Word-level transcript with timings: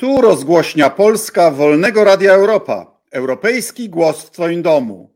Tu 0.00 0.20
rozgłośnia 0.20 0.90
Polska 0.90 1.50
Wolnego 1.50 2.04
Radia 2.04 2.32
Europa. 2.32 3.00
Europejski 3.10 3.88
głos 3.88 4.22
w 4.22 4.30
Twoim 4.30 4.62
domu. 4.62 5.14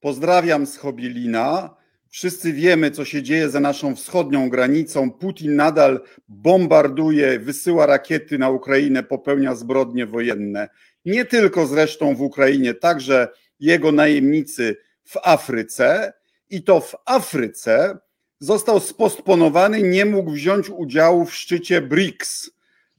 Pozdrawiam 0.00 0.66
z 0.66 0.76
Chobielina. 0.76 1.76
Wszyscy 2.08 2.52
wiemy, 2.52 2.90
co 2.90 3.04
się 3.04 3.22
dzieje 3.22 3.50
za 3.50 3.60
naszą 3.60 3.96
wschodnią 3.96 4.50
granicą. 4.50 5.10
Putin 5.10 5.56
nadal 5.56 6.00
bombarduje, 6.28 7.38
wysyła 7.38 7.86
rakiety 7.86 8.38
na 8.38 8.50
Ukrainę, 8.50 9.02
popełnia 9.02 9.54
zbrodnie 9.54 10.06
wojenne. 10.06 10.68
Nie 11.04 11.24
tylko 11.24 11.66
zresztą 11.66 12.14
w 12.14 12.22
Ukrainie, 12.22 12.74
także 12.74 13.28
jego 13.60 13.92
najemnicy 13.92 14.76
w 15.04 15.16
Afryce. 15.22 16.12
I 16.50 16.62
to 16.62 16.80
w 16.80 16.94
Afryce 17.06 17.98
został 18.40 18.80
spostponowany, 18.80 19.82
nie 19.82 20.04
mógł 20.04 20.30
wziąć 20.30 20.70
udziału 20.70 21.24
w 21.24 21.34
szczycie 21.34 21.80
BRICS 21.80 22.50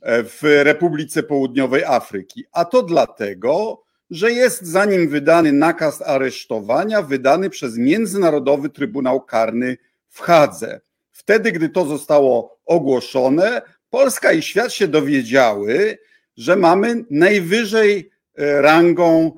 w 0.06 0.40
Republice 0.64 1.24
Południowej 1.24 1.84
Afryki. 1.84 2.46
A 2.52 2.66
to 2.66 2.84
dlatego, 2.84 3.84
że 4.10 4.32
jest 4.32 4.66
za 4.66 4.86
nim 4.86 5.10
wydany 5.10 5.54
nakaz 5.54 6.02
aresztowania, 6.02 7.02
wydany 7.02 7.50
przez 7.50 7.78
Międzynarodowy 7.78 8.70
Trybunał 8.70 9.22
Karny 9.22 9.78
w 10.10 10.20
Hadze. 10.20 10.82
Wtedy, 11.12 11.52
gdy 11.52 11.70
to 11.70 11.86
zostało 11.86 12.60
ogłoszone, 12.66 13.62
Polska 13.90 14.32
i 14.32 14.42
świat 14.42 14.74
się 14.74 14.88
dowiedziały, 14.88 15.98
że 16.38 16.56
mamy 16.56 17.06
najwyżej 17.10 18.12
e, 18.36 18.62
rangą 18.62 19.32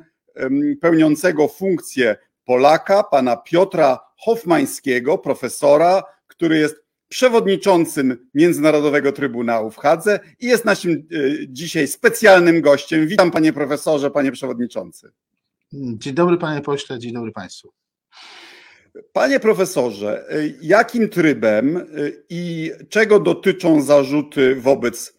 pełniącego 0.81 1.47
funkcję 1.47 2.16
Polaka, 2.45 3.03
pana 3.03 3.38
Piotra 3.38 3.99
Hofmańskiego, 4.17 5.17
profesora, 5.17 6.03
który 6.27 6.57
jest 6.57 6.84
przewodniczącym 7.09 8.30
Międzynarodowego 8.34 9.11
Trybunału 9.11 9.72
w 9.72 9.78
Hadze 9.78 10.20
i 10.39 10.48
jest 10.48 10.66
naszym 10.66 10.92
e, 10.92 11.06
dzisiaj 11.47 11.88
specjalnym 11.88 12.62
gościem. 12.62 13.08
Witam 13.08 13.31
panie 13.31 13.53
profesorze, 13.53 14.12
panie 14.12 14.31
przewodniczący. 14.31 15.12
Dzień 15.73 16.14
dobry 16.14 16.38
panie 16.38 16.62
pośle, 16.62 17.00
dzień 17.00 17.14
dobry 17.14 17.31
państwu. 17.31 17.73
Panie 19.14 19.39
profesorze, 19.39 20.30
e, 20.30 20.36
jakim 20.62 21.09
trybem 21.09 21.78
e, 21.78 21.84
i 22.30 22.72
czego 22.89 23.19
dotyczą 23.19 23.81
zarzuty 23.81 24.56
wobec 24.56 25.16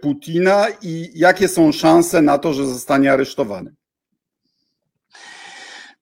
Putina 0.00 0.66
i 0.82 1.10
jakie 1.14 1.48
są 1.48 1.72
szanse 1.72 2.22
na 2.22 2.38
to, 2.38 2.52
że 2.52 2.66
zostanie 2.66 3.12
aresztowany? 3.12 3.74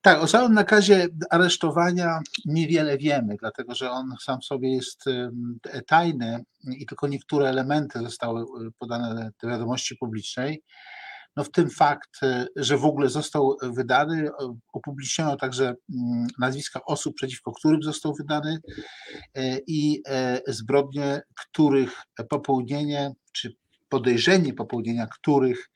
Tak, 0.07 0.23
o 0.23 0.27
całym 0.27 0.55
nakazie 0.55 1.09
aresztowania 1.31 2.21
niewiele 2.45 2.99
wiemy, 2.99 3.37
dlatego 3.41 3.75
że 3.75 3.91
on 3.91 4.15
sam 4.21 4.41
w 4.41 4.45
sobie 4.45 4.75
jest 4.75 5.05
tajny 5.87 6.45
i 6.79 6.87
tylko 6.87 7.09
niektóre 7.09 7.49
elementy 7.49 7.99
zostały 7.99 8.43
y, 8.43 8.45
podane 8.79 9.31
do 9.43 9.49
wiadomości 9.49 9.97
publicznej. 9.97 10.62
No 11.37 11.45
w 11.45 11.51
tym 11.51 11.71
fakt, 11.71 12.23
y, 12.23 12.47
że 12.57 12.79
w 12.79 12.84
ogóle 12.84 13.09
został 13.09 13.57
wydany, 13.62 14.29
upubliczniono 14.73 15.37
także 15.37 15.65
mm, 15.65 16.27
nazwiska 16.39 16.81
osób, 16.84 17.15
przeciwko 17.15 17.53
którym 17.53 17.83
został 17.83 18.15
wydany 18.15 18.59
i 19.67 20.03
zbrodnie, 20.47 21.21
których 21.34 22.03
popełnienie, 22.31 23.12
czy 23.33 23.57
podejrzenie 23.89 24.55
popełnienia 24.55 25.07
których 25.07 25.69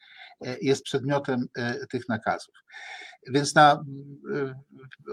jest 0.60 0.83
przedmiotem 0.83 1.46
tych 1.91 2.08
nakazów. 2.08 2.55
Więc 3.27 3.55
na, 3.55 3.84
e, 4.34 4.55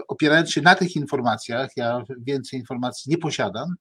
opierając 0.08 0.50
się 0.50 0.62
na 0.62 0.74
tych 0.74 0.96
informacjach, 0.96 1.70
ja 1.76 2.02
więcej 2.20 2.60
informacji 2.60 3.10
nie 3.10 3.18
posiadam, 3.18 3.74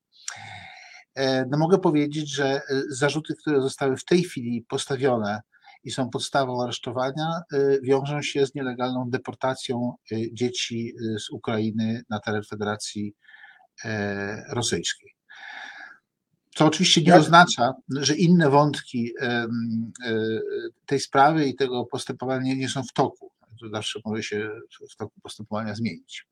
e, 1.15 1.45
no 1.45 1.57
mogę 1.57 1.77
powiedzieć, 1.77 2.33
że 2.33 2.45
e, 2.55 2.61
zarzuty, 2.89 3.33
które 3.41 3.61
zostały 3.61 3.97
w 3.97 4.05
tej 4.05 4.23
chwili 4.23 4.65
postawione 4.69 5.41
i 5.83 5.91
są 5.91 6.09
podstawą 6.09 6.63
aresztowania, 6.63 7.41
wiążą 7.83 8.21
się 8.21 8.45
z 8.45 8.55
nielegalną 8.55 9.09
deportacją 9.09 9.93
dzieci 10.31 10.93
z 11.19 11.29
Ukrainy 11.29 12.01
na 12.09 12.19
teren 12.19 12.43
Federacji 12.43 13.13
Rosyjskiej. 14.49 15.16
Co 16.57 16.65
oczywiście 16.65 17.01
nie 17.01 17.15
oznacza, 17.15 17.73
że 17.89 18.15
inne 18.15 18.49
wątki 18.49 19.13
tej 20.85 20.99
sprawy 20.99 21.45
i 21.45 21.55
tego 21.55 21.85
postępowania 21.85 22.53
nie 22.53 22.69
są 22.69 22.83
w 22.83 22.93
toku 22.93 23.31
to 23.57 23.69
zawsze 23.69 23.99
może 24.05 24.23
się 24.23 24.49
w 24.91 24.95
toku 24.95 25.21
postępowania 25.21 25.75
zmienić. 25.75 26.27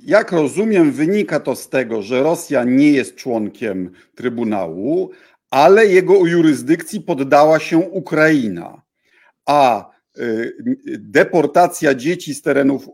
Jak 0.00 0.32
rozumiem, 0.32 0.92
wynika 0.92 1.40
to 1.40 1.56
z 1.56 1.68
tego, 1.68 2.02
że 2.02 2.22
Rosja 2.22 2.64
nie 2.64 2.90
jest 2.90 3.14
członkiem 3.14 3.92
Trybunału, 4.14 5.10
ale 5.50 5.86
jego 5.86 6.26
jurysdykcji 6.26 7.00
poddała 7.00 7.58
się 7.58 7.78
Ukraina, 7.78 8.82
a 9.46 9.90
y, 10.18 10.56
deportacja 10.98 11.94
dzieci 11.94 12.34
z 12.34 12.42
terenów 12.42 12.88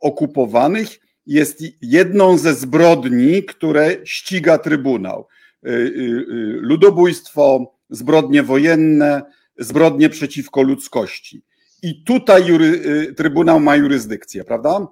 okupowanych 0.00 0.88
jest 1.26 1.62
jedną 1.82 2.38
ze 2.38 2.54
zbrodni, 2.54 3.44
które 3.44 3.96
ściga 4.04 4.58
Trybunał. 4.58 5.28
Y, 5.66 5.70
y, 5.70 6.24
ludobójstwo, 6.60 7.74
zbrodnie 7.90 8.42
wojenne, 8.42 9.22
zbrodnie 9.58 10.08
przeciwko 10.08 10.62
ludzkości. 10.62 11.42
I 11.82 12.04
tutaj 12.04 12.44
jury, 12.44 12.66
y, 12.66 13.14
Trybunał 13.14 13.60
ma 13.60 13.76
jurysdykcję, 13.76 14.44
prawda? 14.44 14.86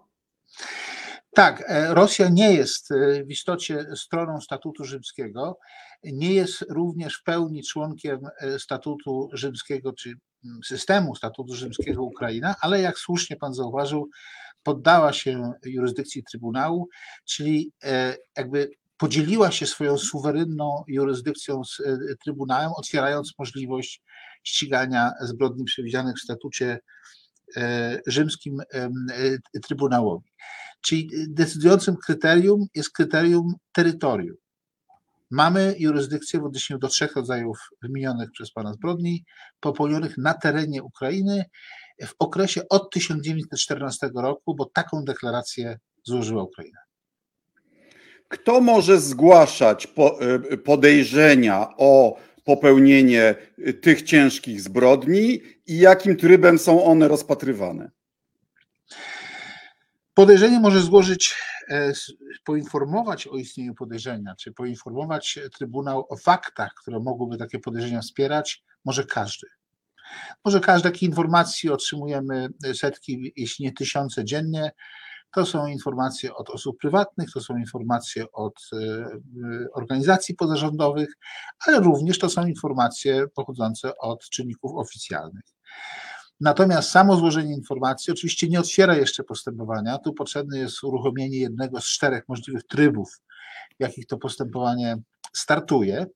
Tak, 1.34 1.64
e, 1.66 1.94
Rosja 1.94 2.28
nie 2.28 2.52
jest 2.52 2.92
e, 2.92 3.24
w 3.24 3.30
istocie 3.30 3.86
stroną 3.96 4.40
statutu 4.40 4.84
rzymskiego, 4.84 5.58
nie 6.04 6.34
jest 6.34 6.64
również 6.68 7.18
w 7.18 7.22
pełni 7.22 7.62
członkiem 7.62 8.20
e, 8.40 8.58
statutu 8.58 9.28
rzymskiego 9.32 9.92
czy 9.92 10.14
systemu 10.64 11.14
statutu 11.14 11.54
rzymskiego 11.54 12.02
Ukraina, 12.02 12.54
ale 12.60 12.80
jak 12.80 12.98
słusznie 12.98 13.36
pan 13.36 13.54
zauważył, 13.54 14.08
poddała 14.62 15.12
się 15.12 15.52
jurysdykcji 15.64 16.24
Trybunału, 16.24 16.88
czyli 17.24 17.72
jakby 18.36 18.70
podzieliła 18.96 19.50
się 19.50 19.66
swoją 19.66 19.98
suwerenną 19.98 20.84
jurysdykcją 20.88 21.64
z 21.64 21.82
Trybunałem, 22.24 22.70
otwierając 22.76 23.32
możliwość 23.38 24.02
ścigania 24.42 25.12
zbrodni 25.20 25.64
przewidzianych 25.64 26.16
w 26.16 26.22
statucie 26.22 26.80
e, 27.56 28.00
rzymskim 28.06 28.60
e, 28.74 28.90
Trybunałowi. 29.62 30.30
Czyli 30.80 31.10
decydującym 31.28 31.96
kryterium 31.96 32.66
jest 32.74 32.90
kryterium 32.90 33.54
terytorium. 33.72 34.36
Mamy 35.30 35.74
jurysdykcję 35.78 36.40
w 36.40 36.44
odniesieniu 36.44 36.80
do 36.80 36.88
trzech 36.88 37.16
rodzajów 37.16 37.58
wymienionych 37.82 38.30
przez 38.30 38.52
Pana 38.52 38.72
zbrodni, 38.72 39.24
popełnionych 39.60 40.18
na 40.18 40.34
terenie 40.34 40.82
Ukrainy 40.82 41.44
w 42.06 42.14
okresie 42.18 42.68
od 42.68 42.90
1914 42.90 44.10
roku, 44.14 44.54
bo 44.54 44.64
taką 44.64 45.04
deklarację 45.04 45.78
złożyła 46.04 46.42
Ukraina. 46.42 46.78
Kto 48.28 48.60
może 48.60 49.00
zgłaszać 49.00 49.88
e, 50.50 50.56
podejrzenia 50.56 51.68
o 51.76 52.16
popełnienie 52.44 53.34
y, 53.58 53.74
tych 53.74 54.02
ciężkich 54.02 54.60
zbrodni 54.60 55.40
i 55.66 55.78
jakim 55.78 56.16
trybem 56.16 56.58
są 56.58 56.84
one 56.84 57.08
rozpatrywane? 57.08 57.90
Podejrzenie 60.14 60.60
może 60.60 60.80
złożyć, 60.80 61.34
e, 61.68 61.92
poinformować 62.44 63.26
o 63.26 63.36
istnieniu 63.36 63.74
podejrzenia, 63.74 64.34
czy 64.38 64.52
poinformować 64.52 65.38
Trybunał 65.58 66.06
o 66.08 66.16
faktach, 66.16 66.74
które 66.74 67.00
mogłyby 67.00 67.36
takie 67.36 67.58
podejrzenia 67.58 68.00
wspierać, 68.00 68.62
może 68.84 69.04
każdy. 69.04 69.46
Może 70.44 70.60
każde 70.60 70.90
takie 70.90 71.06
informacji 71.06 71.70
otrzymujemy 71.70 72.48
setki, 72.74 73.32
jeśli 73.36 73.64
nie 73.64 73.72
tysiące 73.72 74.24
dziennie. 74.24 74.70
To 75.34 75.46
są 75.46 75.66
informacje 75.66 76.34
od 76.34 76.50
osób 76.50 76.78
prywatnych, 76.78 77.32
to 77.34 77.40
są 77.40 77.56
informacje 77.56 78.32
od 78.32 78.54
e, 78.72 79.06
organizacji 79.74 80.34
pozarządowych, 80.34 81.08
ale 81.66 81.80
również 81.80 82.18
to 82.18 82.28
są 82.28 82.46
informacje 82.46 83.28
pochodzące 83.34 83.98
od 83.98 84.28
czynników 84.28 84.72
oficjalnych. 84.76 85.44
Natomiast 86.40 86.90
samo 86.90 87.16
złożenie 87.16 87.54
informacji 87.54 88.12
oczywiście 88.12 88.48
nie 88.48 88.60
otwiera 88.60 88.96
jeszcze 88.96 89.24
postępowania. 89.24 89.98
Tu 89.98 90.12
potrzebne 90.12 90.58
jest 90.58 90.84
uruchomienie 90.84 91.38
jednego 91.38 91.80
z 91.80 91.84
czterech 91.84 92.24
możliwych 92.28 92.62
trybów, 92.66 93.20
w 93.78 93.82
jakich 93.82 94.06
to 94.06 94.18
postępowanie 94.18 94.96
startuje. 95.32 96.06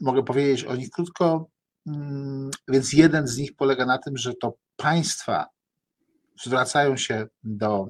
Mogę 0.00 0.22
powiedzieć 0.22 0.64
o 0.64 0.76
nich 0.76 0.90
krótko. 0.90 1.50
Mm, 1.94 2.50
więc 2.68 2.92
jeden 2.92 3.26
z 3.26 3.36
nich 3.36 3.56
polega 3.56 3.86
na 3.86 3.98
tym, 3.98 4.16
że 4.16 4.34
to 4.34 4.54
państwa 4.76 5.46
zwracają 6.44 6.96
się 6.96 7.26
do 7.42 7.88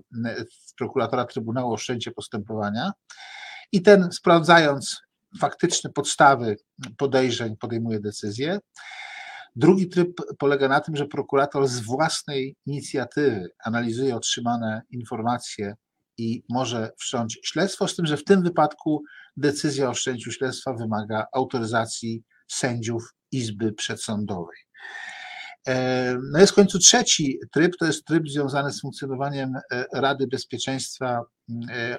prokuratora 0.79 1.25
Trybunału 1.25 1.73
o 1.73 1.77
wszczęcie 1.77 2.11
postępowania 2.11 2.93
i 3.73 3.83
ten, 3.83 4.13
sprawdzając 4.13 5.01
faktyczne 5.39 5.91
podstawy 5.91 6.57
podejrzeń, 6.97 7.57
podejmuje 7.57 8.01
decyzję. 8.01 8.59
Drugi 9.57 9.89
tryb 9.89 10.21
polega 10.39 10.69
na 10.69 10.81
tym, 10.81 10.97
że 10.97 11.07
prokurator 11.07 11.69
z 11.69 11.81
własnej 11.81 12.57
inicjatywy 12.67 13.51
analizuje 13.65 14.17
otrzymane 14.17 14.83
informacje 14.91 15.75
i 16.19 16.43
może 16.49 16.91
wszcząć 16.99 17.41
śledztwo, 17.45 17.89
z 17.89 17.97
tym, 17.97 18.07
że 18.07 18.17
w 18.17 18.25
tym 18.25 18.43
wypadku 18.43 19.03
decyzja 19.37 19.91
o 19.91 19.95
wszczęciu 19.95 20.33
śledztwa 20.33 20.75
wymaga 20.75 21.27
autoryzacji 21.33 22.23
sędziów 22.49 23.15
Izby 23.33 23.73
Przedsądowej. 23.73 24.57
No 26.33 26.39
jest 26.39 26.53
w 26.53 26.55
końcu 26.55 26.79
trzeci 26.79 27.39
tryb, 27.53 27.77
to 27.77 27.87
jest 27.87 28.05
tryb 28.05 28.29
związany 28.29 28.73
z 28.73 28.81
funkcjonowaniem 28.81 29.53
Rady 29.95 30.27
Bezpieczeństwa 30.27 31.23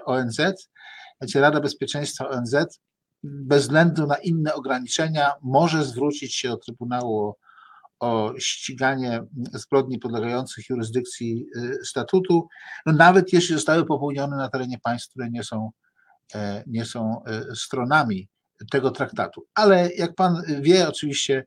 ONZ. 0.06 0.38
Wiecie, 1.22 1.42
Rada 1.42 1.60
Bezpieczeństwa 1.60 2.30
ONZ 2.30 2.56
bez 3.24 3.64
względu 3.64 4.08
na 4.08 4.16
inne 4.16 4.54
ograniczenia 4.54 5.32
może 5.42 5.86
zwrócić 5.86 6.36
się 6.36 6.50
do 6.50 6.58
Trybunału 6.58 7.36
o 8.00 8.34
ściganie 8.40 9.24
zbrodni 9.54 10.00
podlegających 10.00 10.70
jurysdykcji 10.70 11.46
y, 11.56 11.86
statutu, 11.86 12.48
no 12.86 12.94
nawet 12.94 13.34
jeśli 13.34 13.56
zostały 13.56 13.86
popełnione 13.86 14.38
na 14.38 14.50
terenie 14.50 14.80
państw, 14.80 15.10
które 15.10 15.30
nie 15.30 15.44
są, 15.44 15.72
e, 16.36 16.64
nie 16.68 16.86
są 16.86 17.24
e, 17.24 17.56
stronami 17.56 18.28
tego 18.72 18.92
traktatu. 18.92 19.46
Ale 19.56 19.90
jak 19.94 20.16
pan 20.16 20.44
wie, 20.62 20.88
oczywiście 20.88 21.46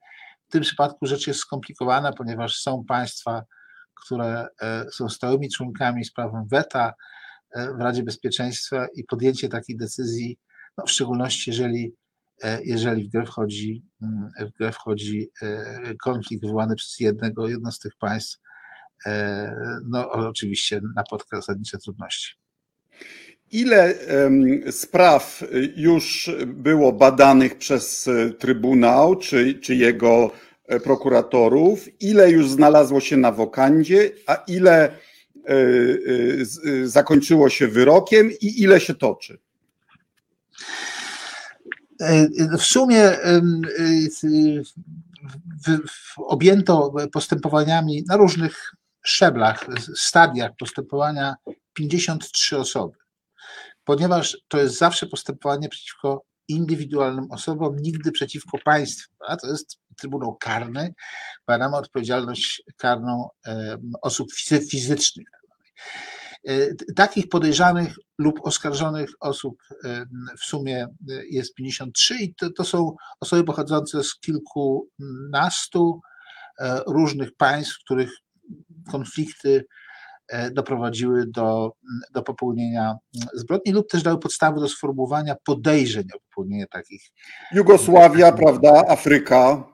w 0.48 0.52
tym 0.52 0.62
przypadku 0.62 1.06
rzecz 1.06 1.26
jest 1.26 1.40
skomplikowana, 1.40 2.12
ponieważ 2.12 2.56
są 2.56 2.84
państwa, 2.84 3.42
które 4.04 4.46
e, 4.62 4.84
są 4.92 5.08
stałymi 5.08 5.50
członkami 5.50 6.04
z 6.04 6.12
prawem 6.12 6.44
weta 6.50 6.94
w 7.78 7.80
Radzie 7.80 8.02
Bezpieczeństwa 8.02 8.86
i 8.94 9.04
podjęcie 9.04 9.48
takiej 9.48 9.76
decyzji, 9.76 10.38
no 10.78 10.84
w 10.86 10.90
szczególności 10.90 11.50
jeżeli 11.50 11.94
E, 12.42 12.62
jeżeli 12.64 13.04
w 13.04 13.10
grę 13.10 13.26
wchodzi, 13.26 13.82
mm, 14.02 14.30
w 14.40 14.58
grę 14.58 14.72
wchodzi 14.72 15.30
e, 15.42 15.94
konflikt 15.94 16.42
wywołany 16.42 16.76
przez 16.76 17.00
jednego, 17.00 17.48
jedno 17.48 17.72
z 17.72 17.78
tych 17.78 17.96
państw, 17.96 18.40
e, 19.06 19.80
no 19.88 20.10
oczywiście 20.10 20.80
napotka 20.96 21.36
zasadnicze 21.36 21.78
trudności. 21.78 22.34
Ile 23.54 23.94
spraw 24.70 25.42
już 25.76 26.30
było 26.46 26.92
badanych 26.92 27.58
przez 27.58 28.10
Trybunał 28.38 29.16
czy, 29.16 29.54
czy 29.54 29.74
jego 29.74 30.30
prokuratorów? 30.84 32.02
Ile 32.02 32.30
już 32.30 32.50
znalazło 32.50 33.00
się 33.00 33.16
na 33.16 33.32
wokandzie, 33.32 34.10
a 34.26 34.34
ile 34.34 34.98
zakończyło 36.84 37.48
się 37.48 37.68
wyrokiem 37.68 38.30
i 38.40 38.62
ile 38.62 38.80
się 38.80 38.94
toczy? 38.94 39.38
E, 42.00 42.28
w 42.58 42.62
sumie 42.62 43.02
e, 43.02 43.40
objęto 46.16 46.92
postępowaniami 47.12 48.04
na 48.08 48.16
różnych 48.16 48.74
szczeblach, 49.02 49.66
stadiach 49.96 50.50
postępowania 50.58 51.34
53 51.74 52.58
osoby, 52.58 53.03
ponieważ 53.84 54.38
to 54.48 54.58
jest 54.58 54.78
zawsze 54.78 55.06
postępowanie 55.06 55.68
przeciwko 55.68 56.24
indywidualnym 56.48 57.26
osobom, 57.30 57.76
nigdy 57.76 58.12
przeciwko 58.12 58.58
państwu. 58.64 59.14
A 59.28 59.36
to 59.36 59.46
jest 59.46 59.78
Trybunał 59.96 60.36
Karny, 60.36 60.94
badamy 61.46 61.76
odpowiedzialność 61.76 62.62
karną 62.76 63.28
osób 64.02 64.28
fizycznych. 64.70 65.28
E, 66.48 66.74
takich 66.96 67.28
podejrzanych 67.28 67.94
lub 68.18 68.40
oskarżonych 68.42 69.10
osób 69.20 69.62
e, 69.84 70.06
w 70.38 70.44
sumie 70.44 70.82
e, 70.82 70.88
jest 71.30 71.54
53 71.54 72.16
i 72.16 72.34
to, 72.34 72.50
to 72.50 72.64
są 72.64 72.96
osoby 73.20 73.44
pochodzące 73.44 74.04
z 74.04 74.20
kilkunastu 74.20 76.00
różnych 76.86 77.36
państw, 77.36 77.74
w 77.74 77.84
których 77.84 78.10
konflikty 78.90 79.66
doprowadziły 80.52 81.26
do, 81.26 81.72
do 82.14 82.22
popełnienia 82.22 82.96
zbrodni 83.34 83.72
lub 83.72 83.90
też 83.90 84.02
dały 84.02 84.18
podstawy 84.18 84.60
do 84.60 84.68
sformułowania 84.68 85.36
podejrzeń 85.44 86.04
o 86.14 86.18
popełnienie 86.30 86.66
takich. 86.66 87.02
Jugosławia, 87.52 88.32
prawda, 88.32 88.84
Afryka. 88.88 89.64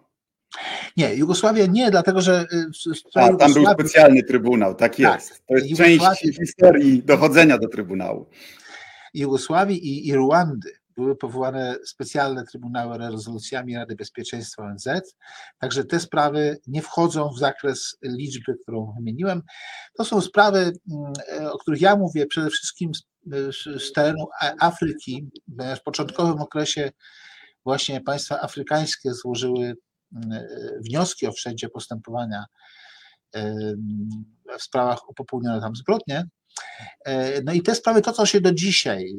Nie, 0.97 1.15
Jugosławia 1.15 1.67
nie, 1.67 1.91
dlatego 1.91 2.21
że. 2.21 2.47
Y, 2.53 2.93
A, 3.15 3.21
tam 3.21 3.31
Jugosławii... 3.31 3.65
był 3.65 3.75
specjalny 3.75 4.23
trybunał, 4.23 4.75
tak, 4.75 4.79
tak 4.79 4.99
jest. 4.99 5.29
Tak, 5.29 5.39
to 5.49 5.55
jest 5.55 5.71
Jugosławia... 5.71 6.15
część 6.17 6.39
historii 6.39 7.03
dochodzenia 7.03 7.59
do 7.59 7.69
trybunału. 7.69 8.27
Jugosławii 9.15 9.87
i, 9.89 10.09
i 10.09 10.15
Ruandy 10.15 10.80
były 10.97 11.17
powołane 11.17 11.77
specjalne 11.85 12.45
trybunały 12.45 12.99
rezolucjami 12.99 13.77
Rady 13.77 13.97
Bezpieczeństwa 13.97 14.63
ONZ, 14.63 14.89
także 15.59 15.85
te 15.85 16.01
sprawy 16.01 16.59
nie 16.67 16.83
wchodzą 16.83 17.29
w 17.29 17.39
zakres 17.39 17.97
liczby, 18.03 18.55
którą 18.63 18.95
wymieniłem. 18.99 19.43
To 19.97 20.05
są 20.05 20.21
sprawy, 20.21 20.59
mm, 20.59 21.13
o 21.53 21.59
których 21.59 21.81
ja 21.81 21.97
mówię 21.97 22.27
przede 22.27 22.51
wszystkim 22.51 22.91
z, 22.95 23.03
z 23.83 23.93
terenu 23.93 24.27
Afryki, 24.61 25.31
ponieważ 25.57 25.81
w 25.81 25.83
początkowym 25.83 26.41
okresie 26.41 26.91
właśnie 27.65 28.01
państwa 28.01 28.41
afrykańskie 28.41 29.15
złożyły 29.15 29.75
E, 30.17 30.47
wnioski 30.81 31.27
o 31.27 31.33
wszędzie 31.33 31.69
postępowania 31.69 32.45
w 34.59 34.63
sprawach 34.63 35.09
o 35.09 35.15
popełnione 35.15 35.61
tam 35.61 35.77
zbrodnie. 35.77 36.25
E, 37.05 37.43
no 37.43 37.53
i 37.53 37.63
te 37.63 37.75
sprawy 37.75 38.03
toczą 38.03 38.27
się 38.27 38.41
do 38.41 38.53
dzisiaj. 38.53 39.15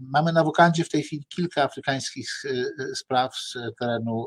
Mamy 0.00 0.32
na 0.32 0.44
wokandzie 0.44 0.84
w 0.84 0.88
tej 0.88 1.02
chwili 1.02 1.26
kilka 1.28 1.62
afrykańskich 1.62 2.30
e, 2.44 2.94
spraw 2.94 3.36
z 3.36 3.54
terenu 3.80 4.26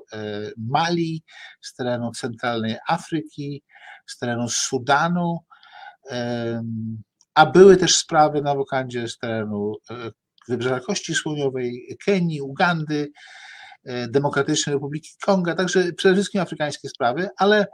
Mali, 0.58 1.24
z 1.62 1.74
terenu 1.74 2.12
centralnej 2.12 2.76
Afryki, 2.88 3.64
z 4.08 4.18
terenu 4.18 4.50
Sudanu, 4.50 5.40
a 7.34 7.46
były 7.46 7.78
też 7.78 7.96
sprawy 7.96 8.42
na 8.42 8.56
wokandzie 8.56 9.08
z 9.08 9.18
terenu 9.18 9.74
Wybrzeża 10.48 10.80
Kości 10.80 11.16
Słoniowej, 11.16 11.98
Kenii, 12.06 12.42
Ugandy, 12.42 13.12
E, 13.86 14.08
Demokratycznej 14.08 14.74
Republiki 14.74 15.10
Konga, 15.26 15.56
także 15.56 15.94
przede 15.94 16.16
wszystkim 16.16 16.42
afrykańskie 16.42 16.90
sprawy, 16.90 17.30
ale 17.38 17.68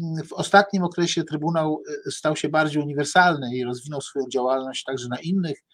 w 0.00 0.32
ostatnim 0.32 0.82
okresie 0.82 1.24
Trybunał 1.24 1.82
e, 2.06 2.10
stał 2.10 2.36
się 2.36 2.48
bardziej 2.48 2.82
uniwersalny 2.82 3.56
i 3.56 3.64
rozwinął 3.64 4.00
swoją 4.00 4.24
działalność 4.28 4.84
także 4.84 5.08
na 5.08 5.18
innych 5.18 5.64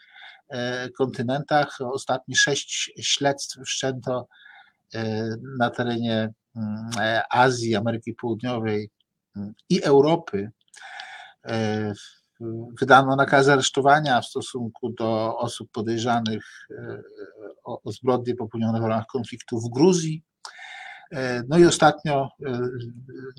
e, 0.49 0.91
kontynentach. 0.91 1.79
Ostatnie 1.81 2.37
sześć 2.37 2.93
śledztw 3.01 3.59
wszczęto 3.65 4.29
na 5.59 5.71
terenie 5.71 6.33
mm, 6.57 6.91
Azji, 7.31 7.77
Ameryki 7.77 8.15
Południowej 8.15 8.91
mm, 9.37 9.53
i 9.69 9.83
Europy. 9.83 10.51
Wydano 12.81 13.17
nakaz 13.17 13.49
aresztowania 13.49 14.21
w 14.21 14.27
stosunku 14.27 14.91
do 14.91 15.39
osób 15.39 15.71
podejrzanych 15.73 16.69
o 17.65 17.93
zbrodnie 17.93 18.35
popełnione 18.35 18.81
w 18.81 18.83
ramach 18.83 19.07
konfliktu 19.07 19.61
w 19.61 19.71
Gruzji. 19.71 20.23
E, 21.13 21.43
no 21.49 21.59
i 21.59 21.65
ostatnio 21.65 22.29
e, 22.47 22.61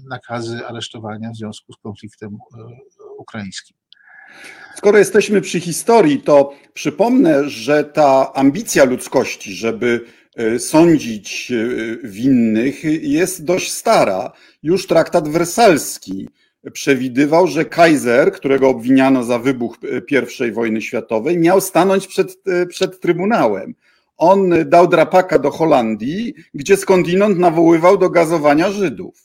nakazy 0.09 0.65
aresztowania 0.67 1.31
w 1.31 1.37
związku 1.37 1.73
z 1.73 1.77
konfliktem 1.77 2.29
e, 2.29 2.63
ukraińskim. 3.17 3.77
Skoro 4.75 4.97
jesteśmy 4.97 5.41
przy 5.41 5.59
historii, 5.59 6.21
to 6.21 6.53
przypomnę, 6.73 7.49
że 7.49 7.83
ta 7.83 8.33
ambicja 8.33 8.83
ludzkości, 8.83 9.53
żeby 9.53 10.01
sądzić 10.59 11.51
winnych, 12.03 12.83
jest 13.01 13.45
dość 13.45 13.71
stara. 13.71 14.31
Już 14.63 14.87
traktat 14.87 15.27
wersalski 15.27 16.29
przewidywał, 16.73 17.47
że 17.47 17.65
Kaiser, 17.65 18.31
którego 18.31 18.69
obwiniano 18.69 19.23
za 19.23 19.39
wybuch 19.39 19.77
I 20.47 20.51
wojny 20.51 20.81
światowej, 20.81 21.37
miał 21.37 21.61
stanąć 21.61 22.07
przed, 22.07 22.37
przed 22.69 22.99
Trybunałem 22.99 23.75
on 24.19 24.53
dał 24.65 24.87
drapaka 24.87 25.39
do 25.39 25.51
Holandii, 25.51 26.33
gdzie 26.53 26.77
skądinąd 26.77 27.39
nawoływał 27.39 27.97
do 27.97 28.09
gazowania 28.09 28.71
Żydów. 28.71 29.23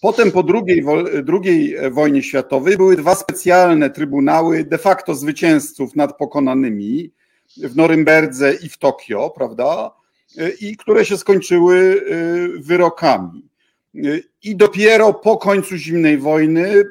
Potem 0.00 0.32
po 0.32 0.42
drugiej, 0.42 0.84
drugiej 1.22 1.76
wojnie 1.90 2.22
światowej 2.22 2.76
były 2.76 2.96
dwa 2.96 3.14
specjalne 3.14 3.90
trybunały 3.90 4.64
de 4.64 4.78
facto 4.78 5.14
zwycięzców 5.14 5.96
nad 5.96 6.18
pokonanymi 6.18 7.10
w 7.56 7.76
Norymberdze 7.76 8.54
i 8.54 8.68
w 8.68 8.78
Tokio, 8.78 9.30
prawda? 9.30 9.90
I 10.60 10.76
które 10.76 11.04
się 11.04 11.16
skończyły 11.16 11.76
y, 11.76 12.60
wyrokami. 12.60 13.48
I 14.42 14.56
dopiero 14.56 15.14
po 15.14 15.36
końcu 15.36 15.76
zimnej 15.76 16.18
wojny, 16.18 16.82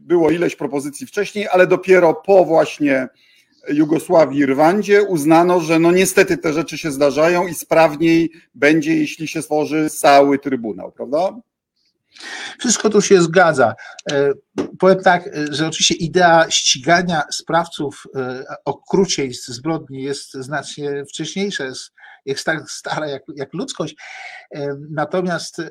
było 0.00 0.30
ileś 0.30 0.56
propozycji 0.56 1.06
wcześniej, 1.06 1.48
ale 1.48 1.66
dopiero 1.66 2.14
po 2.14 2.44
właśnie 2.44 3.08
Jugosławii 3.68 4.38
i 4.38 4.46
Rwandzie 4.46 5.02
uznano, 5.02 5.60
że 5.60 5.78
no 5.78 5.92
niestety 5.92 6.38
te 6.38 6.52
rzeczy 6.52 6.78
się 6.78 6.90
zdarzają 6.90 7.46
i 7.46 7.54
sprawniej 7.54 8.30
będzie, 8.54 8.96
jeśli 8.96 9.28
się 9.28 9.42
stworzy 9.42 9.90
cały 9.90 10.38
trybunał, 10.38 10.92
prawda? 10.92 11.40
Wszystko 12.58 12.90
tu 12.90 13.02
się 13.02 13.22
zgadza. 13.22 13.74
E, 14.12 14.32
powiem 14.78 15.02
tak, 15.02 15.26
e, 15.26 15.54
że 15.54 15.66
oczywiście 15.66 15.94
idea 15.94 16.50
ścigania 16.50 17.22
sprawców 17.30 18.04
e, 18.14 18.44
okrucieństw, 18.64 19.48
zbrodni 19.48 20.02
jest 20.02 20.32
znacznie 20.34 21.04
wcześniejsza, 21.04 21.64
jest, 21.64 21.92
jest 22.26 22.46
tak 22.46 22.70
stara 22.70 23.06
jak, 23.08 23.22
jak 23.36 23.54
ludzkość. 23.54 23.96
Natomiast 24.90 25.62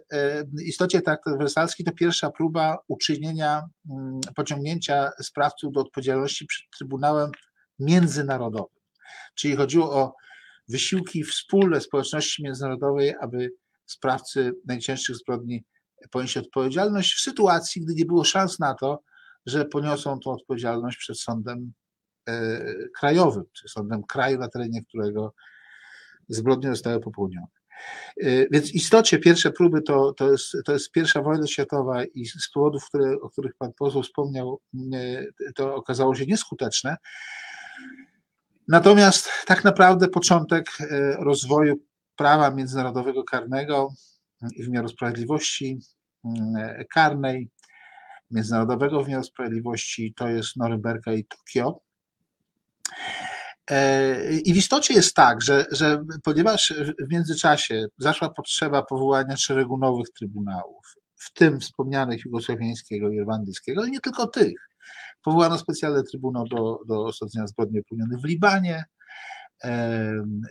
w 0.57 0.61
istocie 0.61 1.01
traktat 1.01 1.37
wersalski 1.37 1.83
to 1.83 1.91
pierwsza 1.91 2.31
próba 2.31 2.77
uczynienia, 2.87 3.63
mm, 3.89 4.19
pociągnięcia 4.35 5.11
sprawców 5.21 5.73
do 5.73 5.81
odpowiedzialności 5.81 6.45
przed 6.45 6.65
Trybunałem 6.77 7.31
międzynarodowym. 7.79 8.79
Czyli 9.35 9.55
chodziło 9.55 9.91
o 9.91 10.15
wysiłki 10.67 11.23
wspólne 11.23 11.81
społeczności 11.81 12.43
międzynarodowej, 12.43 13.15
aby 13.21 13.51
sprawcy 13.85 14.51
najcięższych 14.65 15.15
zbrodni 15.15 15.63
ponieść 16.11 16.37
odpowiedzialność 16.37 17.13
w 17.13 17.21
sytuacji, 17.21 17.81
gdy 17.81 17.93
nie 17.93 18.05
było 18.05 18.23
szans 18.23 18.59
na 18.59 18.73
to, 18.73 19.03
że 19.45 19.65
poniosą 19.65 20.19
tą 20.19 20.31
odpowiedzialność 20.31 20.97
przed 20.97 21.19
sądem 21.19 21.73
e, 22.27 22.61
krajowym, 22.99 23.43
czy 23.53 23.67
sądem 23.67 24.03
kraju, 24.03 24.39
na 24.39 24.49
terenie 24.49 24.83
którego 24.85 25.33
zbrodnie 26.29 26.69
zostały 26.69 26.99
popełnione. 26.99 27.47
E, 28.21 28.49
więc 28.49 28.71
w 28.71 28.75
istocie 28.75 29.19
pierwsze 29.19 29.51
próby 29.51 29.81
to, 29.81 30.13
to, 30.13 30.31
jest, 30.31 30.57
to 30.65 30.73
jest 30.73 30.91
pierwsza 30.91 31.21
wojna 31.21 31.47
światowa 31.47 32.05
i 32.05 32.25
z 32.25 32.51
powodów, 32.53 32.85
które, 32.85 33.15
o 33.21 33.29
których 33.29 33.55
pan 33.57 33.73
poseł 33.73 34.03
wspomniał, 34.03 34.61
to 35.55 35.75
okazało 35.75 36.15
się 36.15 36.25
nieskuteczne. 36.25 36.97
Natomiast 38.67 39.29
tak 39.45 39.63
naprawdę 39.63 40.07
początek 40.07 40.65
e, 40.79 41.11
rozwoju 41.11 41.75
prawa 42.15 42.51
międzynarodowego 42.51 43.23
karnego 43.23 43.93
i 44.55 44.63
wymiaru 44.63 44.87
sprawiedliwości 44.87 45.79
mm, 46.25 46.85
karnej, 46.93 47.49
międzynarodowego 48.31 49.03
wymiaru 49.03 49.23
sprawiedliwości 49.23 50.13
to 50.13 50.27
jest 50.27 50.57
Norymberga 50.57 51.13
i 51.13 51.25
Tokio. 51.25 51.79
E, 53.71 54.33
I 54.33 54.53
w 54.53 54.57
istocie 54.57 54.93
jest 54.93 55.15
tak, 55.15 55.41
że, 55.41 55.65
że 55.71 56.03
ponieważ 56.23 56.73
w 56.99 57.11
międzyczasie 57.11 57.85
zaszła 57.97 58.29
potrzeba 58.29 58.83
powołania 58.83 59.37
szeregu 59.37 59.77
nowych 59.77 60.07
trybunałów, 60.09 60.95
w 61.15 61.33
tym 61.33 61.59
wspomnianych 61.59 62.25
jugosłowiańskiego 62.25 63.09
i 63.09 63.19
rwandyjskiego, 63.19 63.81
ale 63.81 63.89
nie 63.89 63.99
tylko 63.99 64.27
tych. 64.27 64.68
Powołano 65.29 65.57
specjalny 65.57 66.03
trybunał 66.03 66.47
do, 66.47 66.79
do 66.87 67.05
osądzenia 67.05 67.47
zbrodni 67.47 67.83
popełnionych 67.83 68.19
w 68.19 68.25
Libanie, 68.25 68.85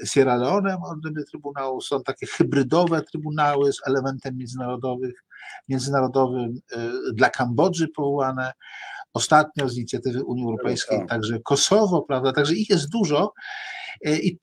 Sierra 0.05 0.37
Leone 0.37 0.79
odrębny 0.85 1.25
trybunał, 1.25 1.81
są 1.81 2.03
takie 2.03 2.27
hybrydowe 2.27 3.03
trybunały 3.03 3.73
z 3.73 3.77
elementem 3.87 4.37
międzynarodowych, 4.37 5.25
międzynarodowym 5.69 6.61
e, 6.73 6.89
dla 7.13 7.31
Kambodży 7.31 7.89
powołane, 7.89 8.53
ostatnio 9.13 9.69
z 9.69 9.77
inicjatywy 9.77 10.25
Unii 10.25 10.45
Europejskiej 10.45 10.99
tak. 10.99 11.09
także 11.09 11.39
Kosowo, 11.45 12.03
prawda, 12.03 12.33
także 12.33 12.55
ich 12.55 12.71
jest 12.71 12.89
dużo. 12.91 13.33
E, 14.05 14.19
i 14.19 14.39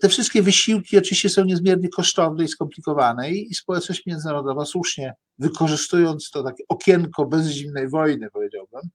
te 0.00 0.08
wszystkie 0.08 0.42
wysiłki 0.42 0.98
oczywiście 0.98 1.28
są 1.28 1.44
niezmiernie 1.44 1.88
kosztowne 1.88 2.44
i 2.44 2.48
skomplikowane 2.48 3.30
i 3.30 3.54
społeczność 3.54 4.06
międzynarodowa 4.06 4.64
słusznie 4.64 5.14
wykorzystując 5.38 6.30
to 6.30 6.42
takie 6.42 6.64
okienko 6.68 7.26
bez 7.26 7.46
zimnej 7.46 7.88
wojny, 7.88 8.30
powiedziałbym, 8.32 8.90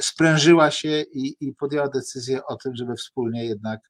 sprężyła 0.00 0.70
się 0.70 1.04
i, 1.12 1.36
i 1.40 1.54
podjęła 1.54 1.88
decyzję 1.88 2.46
o 2.46 2.56
tym, 2.56 2.76
żeby 2.76 2.94
wspólnie 2.94 3.44
jednak 3.44 3.80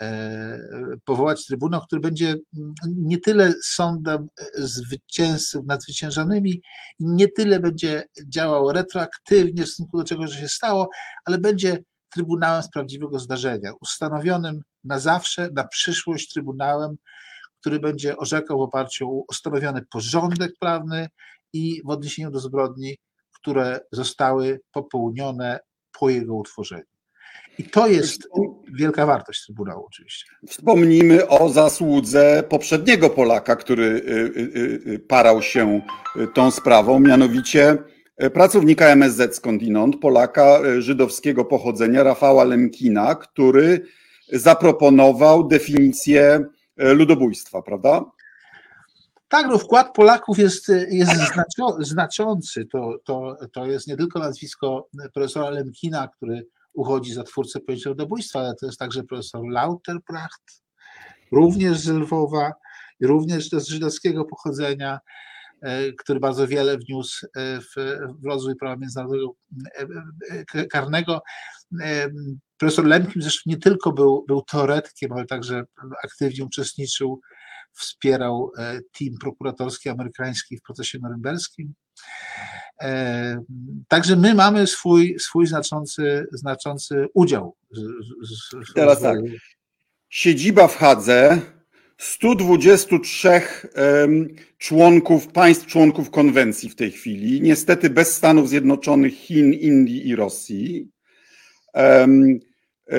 e, 0.00 0.58
powołać 1.04 1.46
trybunał, 1.46 1.80
który 1.80 2.00
będzie 2.00 2.28
mm, 2.28 2.74
nie 2.86 3.18
tyle 3.20 3.52
sądem 3.64 4.28
zwycięzców 4.54 5.66
nad 5.66 5.82
zwyciężonymi, 5.82 6.62
nie 7.00 7.28
tyle 7.28 7.60
będzie 7.60 8.04
działał 8.28 8.72
retroaktywnie 8.72 9.62
w 9.62 9.68
stosunku 9.68 9.98
do 9.98 10.04
czegoś, 10.04 10.30
co 10.30 10.36
się 10.36 10.48
stało, 10.48 10.88
ale 11.24 11.38
będzie 11.38 11.78
trybunałem 12.10 12.62
z 12.62 12.70
prawdziwego 12.70 13.18
zdarzenia, 13.18 13.72
ustanowionym 13.80 14.62
na 14.84 14.98
zawsze, 14.98 15.48
na 15.54 15.64
przyszłość 15.64 16.32
trybunałem, 16.32 16.96
który 17.60 17.80
będzie 17.80 18.16
orzekał 18.16 18.58
w 18.58 18.62
oparciu 18.62 19.10
o 19.10 19.24
ustanowiony 19.28 19.82
porządek 19.90 20.52
prawny 20.60 21.08
i 21.52 21.82
w 21.84 21.90
odniesieniu 21.90 22.30
do 22.30 22.40
zbrodni, 22.40 22.96
które 23.42 23.80
zostały 23.92 24.60
popełnione 24.72 25.60
po 26.00 26.10
jego 26.10 26.34
utworzeniu. 26.34 26.84
I 27.58 27.64
to 27.64 27.88
jest 27.88 28.28
wielka 28.74 29.06
wartość 29.06 29.44
Trybunału, 29.44 29.86
oczywiście. 29.86 30.24
Wspomnijmy 30.48 31.28
o 31.28 31.48
zasłudze 31.48 32.42
poprzedniego 32.48 33.10
Polaka, 33.10 33.56
który 33.56 33.84
y, 33.84 33.90
y, 34.86 34.92
y, 34.92 34.98
parał 34.98 35.42
się 35.42 35.80
tą 36.34 36.50
sprawą, 36.50 37.00
mianowicie 37.00 37.76
pracownika 38.34 38.86
MSZ 38.86 39.36
skądinąd, 39.36 40.00
Polaka 40.00 40.60
żydowskiego 40.78 41.44
pochodzenia, 41.44 42.02
Rafała 42.02 42.44
Lemkina, 42.44 43.14
który 43.14 43.80
zaproponował 44.32 45.48
definicję 45.48 46.44
ludobójstwa, 46.76 47.62
prawda? 47.62 48.04
Tak, 49.28 49.46
no 49.46 49.58
wkład 49.58 49.94
Polaków 49.94 50.38
jest, 50.38 50.68
jest 50.88 51.12
znaczący. 51.80 52.66
To, 52.66 52.98
to, 53.04 53.36
to 53.52 53.66
jest 53.66 53.86
nie 53.86 53.96
tylko 53.96 54.18
nazwisko 54.18 54.88
profesora 55.14 55.50
Lemkina, 55.50 56.08
który 56.08 56.46
uchodzi 56.74 57.14
za 57.14 57.24
twórcę 57.24 57.60
pojęcia 57.60 57.90
ludobójstwa, 57.90 58.38
ale 58.40 58.54
to 58.54 58.66
jest 58.66 58.78
także 58.78 59.02
profesor 59.02 59.48
Lauterpracht, 59.48 60.62
również 61.32 61.78
z 61.78 61.88
Lwowa, 61.88 62.52
również 63.00 63.50
z 63.50 63.68
żydowskiego 63.68 64.24
pochodzenia, 64.24 65.00
e, 65.62 65.92
który 65.92 66.20
bardzo 66.20 66.46
wiele 66.46 66.78
wniósł 66.78 67.26
e, 67.26 67.60
w, 67.60 67.74
w 68.22 68.26
rozwój 68.26 68.56
prawa 68.56 68.76
międzynarodowego 68.76 69.34
e, 70.54 70.66
karnego. 70.66 71.22
Profesor 72.58 72.84
Lemkin 72.84 73.22
zresztą 73.22 73.42
nie 73.46 73.56
tylko 73.56 73.92
był, 73.92 74.24
był 74.28 74.44
ale 75.10 75.26
także 75.26 75.64
aktywnie 76.04 76.44
uczestniczył 76.44 77.20
wspierał 77.78 78.50
e, 78.58 78.80
team 78.98 79.14
prokuratorski 79.20 79.88
amerykański 79.88 80.56
w 80.56 80.62
procesie 80.62 80.98
norymberskim. 80.98 81.74
E, 82.80 83.40
także 83.88 84.16
my 84.16 84.34
mamy 84.34 84.66
swój, 84.66 85.16
swój 85.18 85.46
znaczący, 85.46 86.26
znaczący 86.32 87.06
udział. 87.14 87.56
W 88.70 88.74
Teraz 88.74 89.00
tak. 89.00 89.18
Siedziba 90.08 90.68
w 90.68 90.76
Hadze, 90.76 91.40
123 91.98 93.40
członków, 94.58 95.28
państw 95.28 95.66
członków 95.66 96.10
konwencji 96.10 96.70
w 96.70 96.76
tej 96.76 96.90
chwili, 96.90 97.40
niestety 97.42 97.90
bez 97.90 98.16
Stanów 98.16 98.48
Zjednoczonych, 98.48 99.14
Chin, 99.14 99.52
Indii 99.52 100.08
i 100.08 100.16
Rosji. 100.16 100.90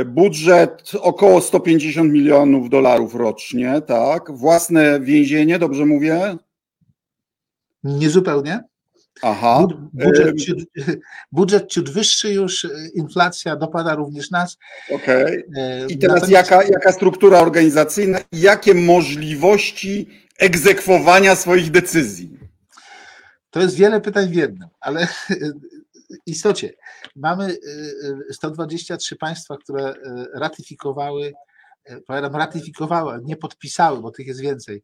Budżet 0.06 0.92
około 1.02 1.42
150 1.42 2.12
milionów 2.12 2.70
dolarów 2.70 3.16
rocznie, 3.16 3.82
tak? 3.88 4.32
Własne 4.32 5.00
więzienie, 5.00 5.60
dobrze 5.60 5.86
mówię? 5.86 6.36
Niezupełnie. 7.84 8.64
Aha. 9.22 9.68
Budżet 9.94 10.42
ciut, 10.46 10.60
budżet 11.32 11.68
ciut 11.68 11.90
wyższy 11.90 12.34
już, 12.34 12.66
e, 12.66 12.70
inflacja 12.94 13.56
dopada 13.56 13.96
również 13.96 14.32
nas. 14.32 14.58
Okej. 14.92 15.24
Okay. 15.24 15.64
E, 15.64 15.88
I 15.88 15.98
teraz 15.98 16.22
Natomiast... 16.22 16.52
jaka, 16.52 16.64
jaka 16.64 16.92
struktura 16.92 17.40
organizacyjna 17.40 18.20
i 18.32 18.42
jakie 18.42 18.74
możliwości 18.74 20.10
egzekwowania 20.38 21.36
swoich 21.36 21.72
decyzji? 21.72 22.40
To 23.50 23.60
jest 23.60 23.76
wiele 23.76 24.02
pytań 24.02 24.30
w 24.30 24.36
jednym, 24.36 24.68
ale 24.80 25.08
istocie 26.26 26.74
mamy 27.16 27.58
123 28.32 29.14
y, 29.14 29.16
y, 29.16 29.20
państwa, 29.20 29.58
które 29.58 29.94
y, 29.94 30.00
ratyfikowały, 30.34 31.34
powiadam 32.08 32.36
ratyfikowały, 32.36 33.20
nie 33.24 33.36
podpisały, 33.36 34.02
bo 34.02 34.12
tych 34.12 34.28
jest 34.28 34.42
więcej, 34.42 34.84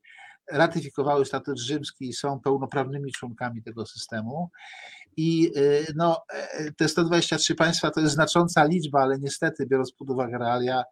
ratyfikowały 0.51 1.25
statut 1.25 1.59
rzymski 1.59 2.09
i 2.09 2.13
są 2.13 2.39
pełnoprawnymi 2.39 3.11
członkami 3.11 3.63
tego 3.63 3.85
systemu. 3.85 4.49
I 5.17 5.51
no, 5.95 6.23
e, 6.33 6.71
te 6.71 6.87
123 6.87 7.55
państwa 7.55 7.91
to 7.91 8.01
jest 8.01 8.13
znacząca 8.13 8.65
liczba, 8.65 9.01
ale 9.01 9.19
niestety, 9.19 9.65
biorąc 9.65 9.91
pod 9.91 10.09
uwagę 10.09 10.37
realia, 10.37 10.83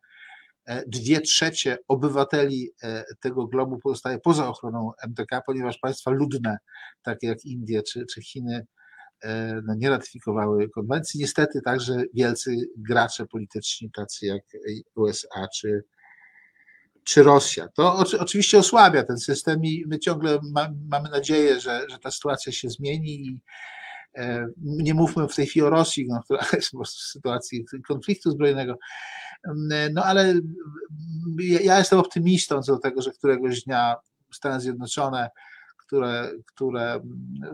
e, 0.65 0.83
dwie 0.87 1.21
trzecie 1.21 1.77
obywateli 1.87 2.71
e, 2.83 3.03
tego 3.19 3.47
globu 3.47 3.79
pozostaje 3.79 4.19
poza 4.19 4.47
ochroną 4.47 4.91
MTK, 5.07 5.41
ponieważ 5.45 5.77
państwa 5.77 6.11
ludne, 6.11 6.57
takie 7.01 7.27
jak 7.27 7.45
Indie 7.45 7.83
czy, 7.83 8.05
czy 8.05 8.21
Chiny, 8.21 8.65
no, 9.63 9.75
nie 9.75 9.89
ratyfikowały 9.89 10.69
konwencji. 10.69 11.19
Niestety 11.19 11.61
także 11.61 12.03
wielcy 12.13 12.55
gracze 12.77 13.25
polityczni, 13.25 13.91
tacy 13.91 14.25
jak 14.25 14.43
USA 14.95 15.47
czy, 15.55 15.83
czy 17.03 17.23
Rosja. 17.23 17.67
To 17.67 18.05
oczywiście 18.19 18.57
osłabia 18.57 19.03
ten 19.03 19.17
system 19.17 19.65
i 19.65 19.83
my 19.87 19.99
ciągle 19.99 20.39
ma, 20.51 20.69
mamy 20.89 21.09
nadzieję, 21.09 21.59
że, 21.59 21.85
że 21.89 21.99
ta 21.99 22.11
sytuacja 22.11 22.51
się 22.51 22.69
zmieni 22.69 23.27
i 23.27 23.39
e, 24.15 24.47
nie 24.61 24.93
mówmy 24.93 25.27
w 25.27 25.35
tej 25.35 25.45
chwili 25.45 25.65
o 25.65 25.69
Rosji, 25.69 26.07
no, 26.07 26.21
która 26.23 26.45
jest 26.53 26.71
po 26.71 26.77
prostu 26.77 26.99
w 26.99 27.11
sytuacji 27.11 27.65
konfliktu 27.87 28.31
zbrojnego, 28.31 28.77
no 29.93 30.03
ale 30.03 30.33
ja 31.39 31.77
jestem 31.77 31.99
optymistą 31.99 32.61
co 32.61 32.73
do 32.73 32.79
tego, 32.79 33.01
że 33.01 33.11
któregoś 33.11 33.63
dnia 33.63 33.95
Stany 34.31 34.61
Zjednoczone 34.61 35.29
które, 35.93 36.31
które 36.45 36.99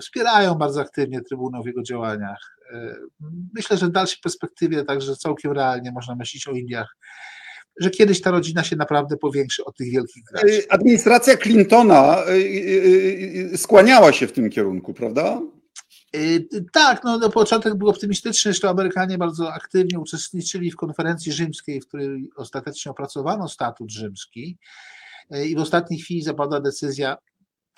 wspierają 0.02 0.56
bardzo 0.56 0.82
aktywnie 0.82 1.22
Trybunał 1.22 1.64
w 1.64 1.66
jego 1.66 1.84
działaniach. 1.84 2.58
Myślę, 3.54 3.78
że 3.78 3.88
w 3.88 3.92
dalszej 3.92 4.18
perspektywie 4.24 4.84
także 4.84 5.16
całkiem 5.16 5.52
realnie 5.52 5.92
można 5.92 6.16
myśleć 6.16 6.48
o 6.48 6.52
Indiach, 6.52 6.98
że 7.80 7.90
kiedyś 7.90 8.22
ta 8.22 8.32
rodzina 8.32 8.64
się 8.64 8.76
naprawdę 8.76 9.18
powiększy 9.18 9.66
od 9.66 9.78
tych 9.78 9.92
wielkich 9.92 10.24
graczy. 10.24 10.64
E, 10.68 10.72
administracja 10.72 11.38
Clintona 11.38 12.18
e, 13.54 13.58
skłaniała 13.58 14.12
się 14.12 14.28
w 14.28 14.32
tym 14.32 14.50
kierunku, 14.50 14.94
prawda? 14.94 15.42
Tak, 16.74 17.04
no, 17.04 17.18
no 17.18 17.30
początek 17.30 17.76
był 17.76 17.90
optymistyczny, 17.90 18.54
że 18.54 18.70
Amerykanie 18.70 19.18
bardzo 19.18 19.54
aktywnie 19.54 20.00
uczestniczyli 20.00 20.72
w 20.72 20.76
konferencji 20.76 21.32
rzymskiej, 21.32 21.82
w 21.82 21.88
której 21.88 22.30
ostatecznie 22.36 22.92
opracowano 22.92 23.48
statut 23.48 23.92
rzymski 23.92 24.58
i 25.46 25.56
w 25.56 25.60
ostatniej 25.60 26.00
chwili 26.00 26.22
zapadła 26.22 26.62
decyzja, 26.62 27.18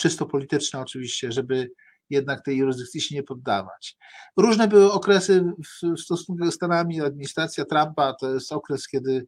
czysto 0.01 0.25
polityczna 0.25 0.81
oczywiście, 0.81 1.31
żeby 1.31 1.71
jednak 2.09 2.43
tej 2.43 2.57
jurysdykcji 2.57 3.01
się 3.01 3.15
nie 3.15 3.23
poddawać. 3.23 3.97
Różne 4.37 4.67
były 4.67 4.91
okresy 4.91 5.43
w 5.81 5.99
stosunku 5.99 6.45
ze 6.45 6.51
Stanami. 6.51 7.01
Administracja 7.01 7.65
Trumpa 7.65 8.13
to 8.13 8.33
jest 8.33 8.51
okres, 8.51 8.87
kiedy, 8.87 9.27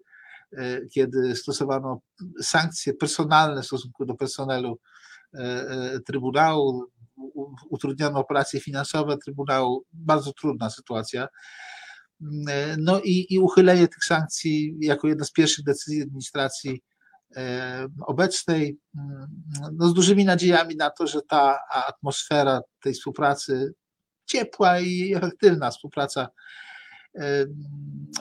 e, 0.58 0.86
kiedy 0.86 1.36
stosowano 1.36 2.02
sankcje 2.42 2.94
personalne 2.94 3.62
w 3.62 3.66
stosunku 3.66 4.06
do 4.06 4.14
personelu 4.14 4.80
e, 5.34 5.40
e, 5.40 6.00
Trybunału, 6.00 6.86
utrudniano 7.70 8.20
operacje 8.20 8.60
finansowe 8.60 9.18
Trybunału. 9.18 9.86
Bardzo 9.94 10.34
trudna 10.34 10.70
sytuacja. 10.70 11.28
No 12.78 13.02
i, 13.02 13.34
i 13.34 13.40
uchylenie 13.40 13.88
tych 13.88 14.04
sankcji 14.04 14.78
jako 14.80 15.08
jedna 15.08 15.26
z 15.26 15.32
pierwszych 15.32 15.66
decyzji 15.66 16.02
administracji 16.02 16.82
obecnej, 18.06 18.78
mm, 18.96 19.28
no 19.74 19.88
z 19.88 19.94
dużymi 19.94 20.26
nadziejami 20.26 20.76
na 20.76 20.90
to, 20.90 21.08
że 21.08 21.22
ta 21.22 21.60
atmosfera 21.88 22.62
tej 22.82 22.94
współpracy, 22.94 23.74
ciepła 24.26 24.80
i 24.80 25.14
efektywna 25.16 25.72
współpraca 25.72 26.28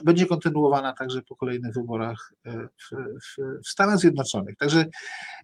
będzie 0.05 0.27
kontynuowana 0.27 0.93
także 0.93 1.23
po 1.23 1.37
kolejnych 1.37 1.75
wyborach 1.75 2.33
e, 2.47 2.53
w, 2.53 2.97
w, 2.97 3.61
w 3.65 3.69
Stanach 3.69 3.99
Zjednoczonych. 3.99 4.57
Także 4.57 4.85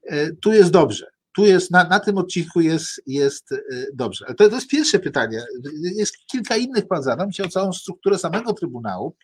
e, 0.04 0.32
tu 0.32 0.52
jest 0.52 0.70
dobrze. 0.70 1.06
Tu 1.36 1.44
jest, 1.44 1.70
na, 1.70 1.84
na 1.84 2.00
tym 2.00 2.18
odcinku 2.18 2.60
jest, 2.60 3.02
jest 3.06 3.52
e, 3.52 3.56
dobrze. 3.94 4.26
To, 4.26 4.48
to 4.48 4.54
jest 4.54 4.68
pierwsze 4.68 4.98
pytanie. 4.98 5.42
Jest 5.96 6.16
kilka 6.26 6.56
innych 6.56 6.88
pan 6.88 7.02
zadał. 7.02 7.26
Chodzi 7.26 7.42
o 7.42 7.48
całą 7.48 7.72
strukturę 7.72 8.18
samego 8.18 8.52
Trybunału. 8.52 9.16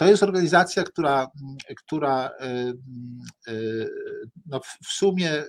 To 0.00 0.06
jest 0.06 0.22
organizacja, 0.22 0.84
która, 0.84 1.28
która 1.76 2.30
y, 3.46 3.52
y, 3.52 3.88
no 4.46 4.60
w 4.84 4.92
sumie 4.92 5.32
y, 5.32 5.44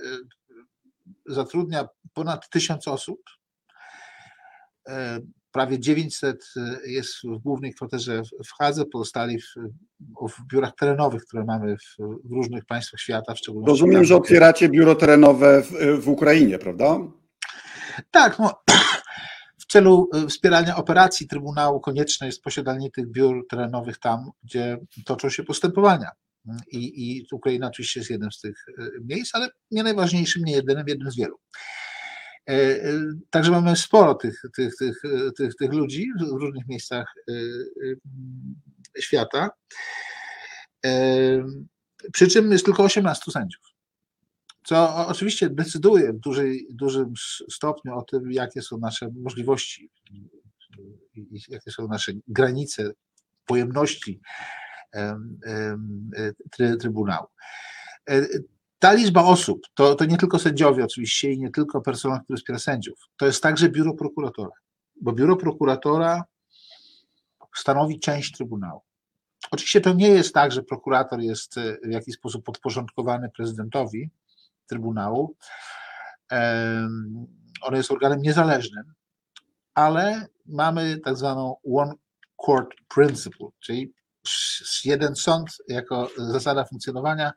zatrudnia 1.25 1.88
ponad 2.13 2.50
tysiąc 2.50 2.88
osób. 2.88 3.20
Prawie 5.51 5.79
900 5.79 6.53
jest 6.86 7.13
w 7.24 7.38
głównej 7.38 7.74
kwaterze 7.74 8.22
w 8.46 8.51
Hadze, 8.60 8.86
pozostali 8.86 9.41
w, 9.41 9.46
w 10.29 10.48
biurach 10.48 10.75
terenowych, 10.75 11.24
które 11.25 11.43
mamy 11.43 11.77
w, 11.77 12.03
w, 12.24 12.31
różnych 12.31 12.65
państwach 12.65 13.00
świata, 13.00 13.34
w 13.34 13.38
szczególności. 13.38 13.70
Rozumiem, 13.72 14.05
że 14.05 14.15
otwieracie 14.15 14.70
biuro 14.70 14.96
terenowe 14.96 15.62
w, 15.62 16.01
w 16.01 16.10
Ukrainie, 16.10 16.60
prawda? 16.60 16.98
Tak, 18.12 18.39
no, 18.39 18.62
celu 19.72 20.10
y, 20.16 20.28
wspierania 20.28 20.75
operacji 20.75 21.28
Trybunału 21.28 21.80
konieczne 21.80 22.28
jest 22.28 22.42
posiadanie 22.42 22.92
tych 22.92 23.12
biur 23.12 23.48
terenowych 23.50 24.00
tam, 24.00 24.32
gdzie 24.44 24.78
toczą 25.06 25.30
się 25.30 25.44
postępowania. 25.44 26.12
I, 26.72 27.18
I 27.18 27.25
Ukraina 27.32 27.68
oczywiście 27.68 28.00
jest 28.00 28.10
jednym 28.10 28.32
z 28.32 28.40
tych 28.40 28.66
y, 28.70 28.92
miejsc, 29.04 29.36
ale 29.36 29.50
nie 29.72 29.84
najważniejszym, 29.84 30.44
nie 30.44 30.54
jedynym, 30.54 30.88
jednym 30.88 31.12
z 31.12 31.16
wielu. 31.16 31.40
E, 32.50 32.54
e, 32.54 32.82
także 33.30 33.51
mamy 33.51 33.75
sporo 33.75 34.16
tych, 34.16 34.42
tych, 34.56 34.75
tych, 34.75 35.01
tych, 35.38 35.56
tych 35.56 35.74
ludzi 35.74 36.08
w 36.20 36.42
różnych 36.42 36.68
miejscach 36.68 37.13
y, 37.30 37.98
świata. 39.00 39.50
E, 40.86 40.92
przy 42.13 42.28
czym 42.28 42.51
jest 42.51 42.66
tylko 42.66 42.84
18 42.84 43.32
sędziów 43.32 43.71
co 44.63 45.08
oczywiście 45.08 45.50
decyduje 45.50 46.13
w 46.13 46.20
dużej, 46.20 46.68
dużym 46.70 47.13
stopniu 47.50 47.98
o 47.98 48.01
tym, 48.01 48.32
jakie 48.32 48.62
są 48.62 48.77
nasze 48.77 49.10
możliwości 49.20 49.89
i 51.15 51.41
jakie 51.48 51.72
są 51.72 51.88
nasze 51.88 52.12
granice 52.27 52.91
pojemności 53.46 54.22
Trybunału. 56.79 57.27
E, 58.09 58.27
ta 58.79 58.94
liczba 58.94 59.24
osób 59.24 59.62
to, 59.74 59.96
to 59.96 60.05
nie 60.05 60.18
tylko 60.18 60.40
sędziowie 60.40 60.83
oczywiście 60.83 61.31
i 61.31 61.40
nie 61.40 61.51
tylko 61.51 61.81
personel, 61.81 62.20
który 62.24 62.38
wspiera 62.38 62.59
sędziów, 62.59 63.00
to 63.18 63.25
jest 63.25 63.44
także 63.44 63.70
biuro 63.70 63.94
prokuratora, 63.94 64.51
bo 65.01 65.14
biuro 65.14 65.35
prokuratora 65.35 66.24
stanowi 67.55 68.00
część 68.00 68.38
Trybunału. 68.38 68.81
Oczywiście 69.51 69.81
to 69.81 69.94
nie 69.94 70.09
jest 70.09 70.33
tak, 70.33 70.51
że 70.51 70.64
prokurator 70.64 71.20
jest 71.20 71.55
w 71.83 71.92
jakiś 71.92 72.16
sposób 72.16 72.46
podporządkowany 72.46 73.29
prezydentowi, 73.29 74.09
Trybunału. 74.72 75.36
On 77.62 77.75
jest 77.75 77.92
organem 77.92 78.22
niezależnym, 78.22 78.94
ale 79.74 80.27
mamy 80.46 80.98
tak 80.98 81.18
zwaną 81.18 81.55
One 81.75 81.94
Court 82.46 82.70
Principle, 82.96 83.48
czyli 83.60 83.94
jeden 84.86 85.16
sąd 85.16 85.50
jako 85.68 86.10
zasada 86.18 86.66
funkcjonowania 86.66 87.31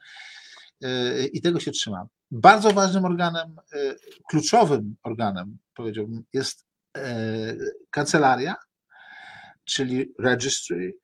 e, 0.82 1.26
i 1.26 1.40
tego 1.40 1.60
się 1.60 1.70
trzymam. 1.70 2.06
Bardzo 2.30 2.70
ważnym 2.70 3.04
organem, 3.04 3.56
e, 3.72 3.94
kluczowym 4.28 4.96
organem, 5.02 5.58
powiedziałbym, 5.74 6.24
jest 6.32 6.66
e, 6.96 7.54
kancelaria, 7.90 8.54
czyli 9.64 10.14
registry, 10.18 10.94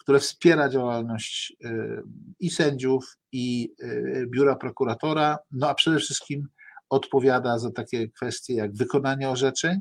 które 0.00 0.20
wspiera 0.20 0.68
działalność 0.68 1.56
y, 1.64 2.02
i 2.40 2.50
sędziów, 2.50 3.16
i 3.32 3.74
y, 3.82 4.26
biura 4.30 4.56
prokuratora, 4.56 5.38
no 5.50 5.68
a 5.68 5.74
przede 5.74 5.98
wszystkim 5.98 6.48
odpowiada 6.88 7.58
za 7.58 7.70
takie 7.70 8.08
kwestie 8.08 8.54
jak 8.54 8.74
wykonanie 8.74 9.30
orzeczeń 9.30 9.80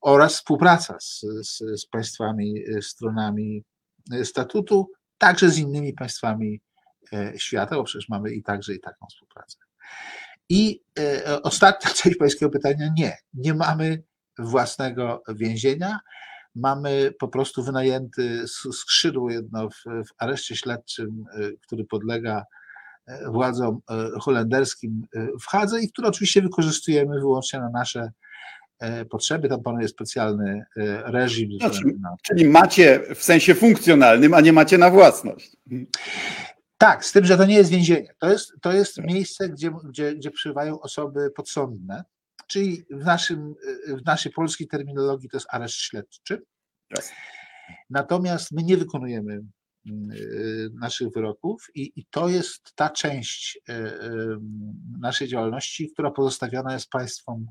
oraz 0.00 0.34
współpraca 0.34 0.96
z, 1.00 1.20
z, 1.42 1.80
z 1.80 1.86
państwami, 1.86 2.58
y, 2.68 2.82
stronami 2.82 3.64
statutu, 4.24 4.90
także 5.18 5.50
z 5.50 5.58
innymi 5.58 5.92
państwami 5.92 6.60
świata, 7.36 7.76
bo 7.76 7.84
przecież 7.84 8.08
mamy 8.08 8.30
i 8.30 8.42
także 8.42 8.74
i 8.74 8.80
taką 8.80 9.06
współpracę. 9.06 9.58
I 10.48 10.80
ostatnia 11.42 11.90
część 12.02 12.16
pańskiego 12.16 12.50
pytania, 12.50 12.92
nie, 12.96 13.16
nie 13.34 13.54
mamy 13.54 14.02
własnego 14.38 15.22
więzienia, 15.28 15.98
mamy 16.54 17.12
po 17.18 17.28
prostu 17.28 17.62
wynajęty 17.62 18.44
skrzydło 18.72 19.30
jedno 19.30 19.70
w, 19.70 19.84
w 19.84 20.08
areszcie 20.18 20.56
śledczym, 20.56 21.24
y, 21.38 21.56
który 21.62 21.84
podlega 21.84 22.44
e, 23.06 23.30
władzom 23.30 23.80
e, 23.90 24.20
holenderskim 24.20 25.06
w 25.40 25.46
Hadze 25.46 25.80
i 25.80 25.88
który 25.88 26.08
oczywiście 26.08 26.42
wykorzystujemy 26.42 27.20
wyłącznie 27.20 27.60
na 27.60 27.70
nasze 27.70 28.10
potrzeby. 29.10 29.48
Tam 29.48 29.62
panuje 29.62 29.88
specjalny 29.88 30.64
reżim. 31.04 31.50
Znaczy, 31.58 31.82
czyli 32.22 32.48
macie 32.48 33.00
w 33.14 33.22
sensie 33.22 33.54
funkcjonalnym, 33.54 34.34
a 34.34 34.40
nie 34.40 34.52
macie 34.52 34.78
na 34.78 34.90
własność. 34.90 35.56
Tak, 36.78 37.04
z 37.04 37.12
tym, 37.12 37.24
że 37.24 37.36
to 37.36 37.44
nie 37.44 37.54
jest 37.54 37.70
więzienie. 37.70 38.14
To 38.18 38.30
jest, 38.30 38.52
to 38.60 38.72
jest 38.72 38.98
miejsce, 38.98 39.48
gdzie, 39.48 39.72
gdzie, 39.84 40.14
gdzie 40.14 40.30
przybywają 40.30 40.80
osoby 40.80 41.30
podsądne, 41.30 42.04
czyli 42.52 42.84
w, 42.90 43.04
naszym, 43.04 43.54
w 43.88 44.04
naszej 44.06 44.32
polskiej 44.32 44.68
terminologii 44.68 45.28
to 45.28 45.36
jest 45.36 45.46
areszt 45.50 45.76
śledczy. 45.76 46.42
Natomiast 47.90 48.52
my 48.52 48.62
nie 48.62 48.76
wykonujemy 48.76 49.32
mm, 49.86 50.10
y, 50.10 50.70
naszych 50.74 51.08
wyroków 51.12 51.66
i, 51.74 51.92
i, 51.96 52.06
to 52.10 52.28
jest 52.28 52.74
ta 52.74 52.90
część 52.90 53.58
y, 53.68 53.72
y, 53.72 54.36
naszej 55.00 55.28
działalności, 55.28 55.90
która 55.92 56.10
pozostawiona 56.10 56.72
jest 56.72 56.90
państwom 56.90 57.46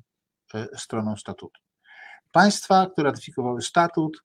stroną 0.78 1.18
statutu. 1.18 1.62
Państwa, 2.32 2.90
które 2.94 3.10
ratyfikowały 3.10 3.62
statut, 3.62 4.24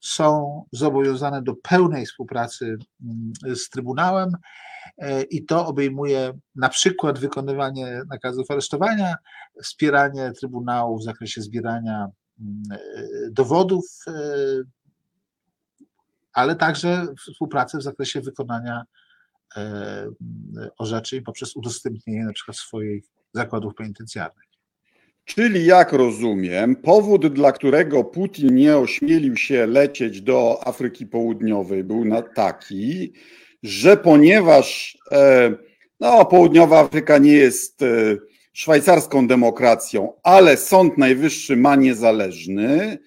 są 0.00 0.62
zobowiązane 0.72 1.42
do 1.42 1.54
pełnej 1.54 2.06
współpracy 2.06 2.76
mm, 3.02 3.32
z 3.56 3.68
Trybunałem 3.68 4.32
e, 4.98 5.22
i 5.22 5.44
to 5.44 5.66
obejmuje 5.66 6.32
na 6.54 6.68
przykład 6.68 7.18
wykonywanie 7.18 8.02
nakazów 8.10 8.50
aresztowania, 8.50 9.14
wspieranie 9.62 10.32
Trybunału 10.32 10.98
w 10.98 11.04
zakresie 11.04 11.42
zbierania 11.42 12.08
mm, 12.40 12.62
dowodów, 13.30 13.84
e, 14.06 14.12
ale 16.32 16.56
także 16.56 17.06
współpracę 17.30 17.78
w 17.78 17.82
zakresie 17.82 18.20
wykonania 18.20 18.84
e, 19.56 20.08
orzeczeń 20.78 21.22
poprzez 21.22 21.56
udostępnienie 21.56 22.24
na 22.24 22.32
przykład 22.32 22.56
swoich 22.56 23.04
zakładów 23.32 23.74
penitencjarnych. 23.74 24.45
Czyli 25.26 25.64
jak 25.64 25.92
rozumiem, 25.92 26.76
powód, 26.76 27.26
dla 27.26 27.52
którego 27.52 28.04
Putin 28.04 28.54
nie 28.54 28.76
ośmielił 28.76 29.36
się 29.36 29.66
lecieć 29.66 30.20
do 30.20 30.60
Afryki 30.66 31.06
Południowej, 31.06 31.84
był 31.84 32.04
taki, 32.34 33.12
że 33.62 33.96
ponieważ 33.96 34.98
e, 35.12 35.52
no, 36.00 36.24
Południowa 36.24 36.80
Afryka 36.80 37.18
nie 37.18 37.32
jest 37.32 37.82
e, 37.82 37.86
szwajcarską 38.52 39.26
demokracją, 39.26 40.12
ale 40.22 40.56
Sąd 40.56 40.98
Najwyższy 40.98 41.56
ma 41.56 41.76
niezależny, 41.76 42.98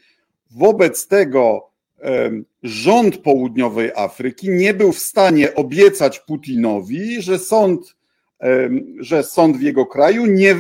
wobec 0.52 1.08
tego 1.08 1.70
e, 2.02 2.32
rząd 2.64 3.18
Południowej 3.18 3.92
Afryki 3.96 4.50
nie 4.50 4.74
był 4.74 4.92
w 4.92 5.00
stanie 5.00 5.56
obiecać 5.56 6.20
Putinowi, 6.20 7.22
że 7.22 7.40
sąd 7.40 7.99
że 9.00 9.24
sąd 9.24 9.58
w 9.58 9.62
jego 9.62 9.86
kraju 9.86 10.26
nie, 10.26 10.56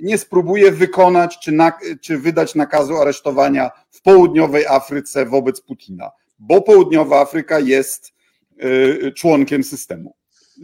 nie 0.00 0.18
spróbuje 0.18 0.72
wykonać 0.72 1.38
czy, 1.38 1.52
na, 1.52 1.72
czy 2.00 2.18
wydać 2.18 2.54
nakazu 2.54 2.96
aresztowania 2.96 3.70
w 3.90 4.02
południowej 4.02 4.66
Afryce 4.66 5.26
wobec 5.26 5.60
Putina, 5.60 6.10
bo 6.38 6.62
południowa 6.62 7.20
Afryka 7.20 7.58
jest 7.58 8.12
e, 8.58 9.12
członkiem 9.12 9.64
systemu. 9.64 10.14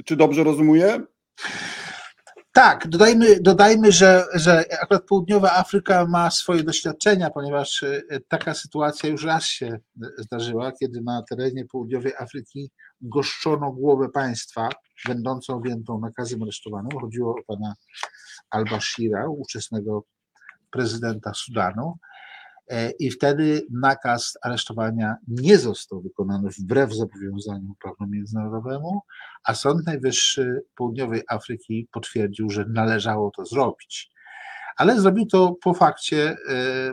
Czy 0.04 0.16
dobrze 0.16 0.44
rozumuję? 0.44 1.00
Tak, 2.60 2.88
dodajmy, 2.88 3.40
dodajmy 3.40 3.92
że, 3.92 4.24
że 4.34 4.64
akurat 4.82 5.04
południowa 5.04 5.52
Afryka 5.52 6.06
ma 6.06 6.30
swoje 6.30 6.62
doświadczenia, 6.62 7.30
ponieważ 7.30 7.82
e, 7.82 8.02
taka 8.28 8.54
sytuacja 8.54 9.08
już 9.08 9.24
raz 9.24 9.44
się 9.44 9.78
zdarzyła, 10.18 10.72
kiedy 10.72 11.00
na 11.00 11.22
terenie 11.30 11.64
południowej 11.64 12.12
Afryki 12.18 12.70
goszczono 13.00 13.72
głowę 13.72 14.08
państwa, 14.08 14.68
będącą 15.08 15.54
objętą 15.54 16.00
nakazem 16.00 16.42
aresztowanym. 16.42 17.00
Chodziło 17.00 17.30
o 17.30 17.42
pana 17.46 17.74
al-Bashira, 18.50 19.28
ówczesnego 19.28 20.04
prezydenta 20.70 21.34
Sudanu. 21.34 21.98
E, 22.70 22.90
I 22.90 23.10
wtedy 23.10 23.66
nakaz 23.70 24.38
aresztowania 24.42 25.16
nie 25.28 25.58
został 25.58 26.00
wykonany 26.00 26.48
wbrew 26.58 26.94
zobowiązaniu 26.94 27.74
prawu 27.82 28.06
międzynarodowemu, 28.06 29.00
a 29.44 29.54
Sąd 29.54 29.86
Najwyższy 29.86 30.62
Południowej 30.74 31.22
Afryki 31.28 31.88
potwierdził, 31.92 32.50
że 32.50 32.64
należało 32.68 33.30
to 33.36 33.46
zrobić. 33.46 34.10
Ale 34.76 35.00
zrobił 35.00 35.26
to 35.26 35.56
po 35.62 35.74
fakcie, 35.74 36.36
e, 36.48 36.92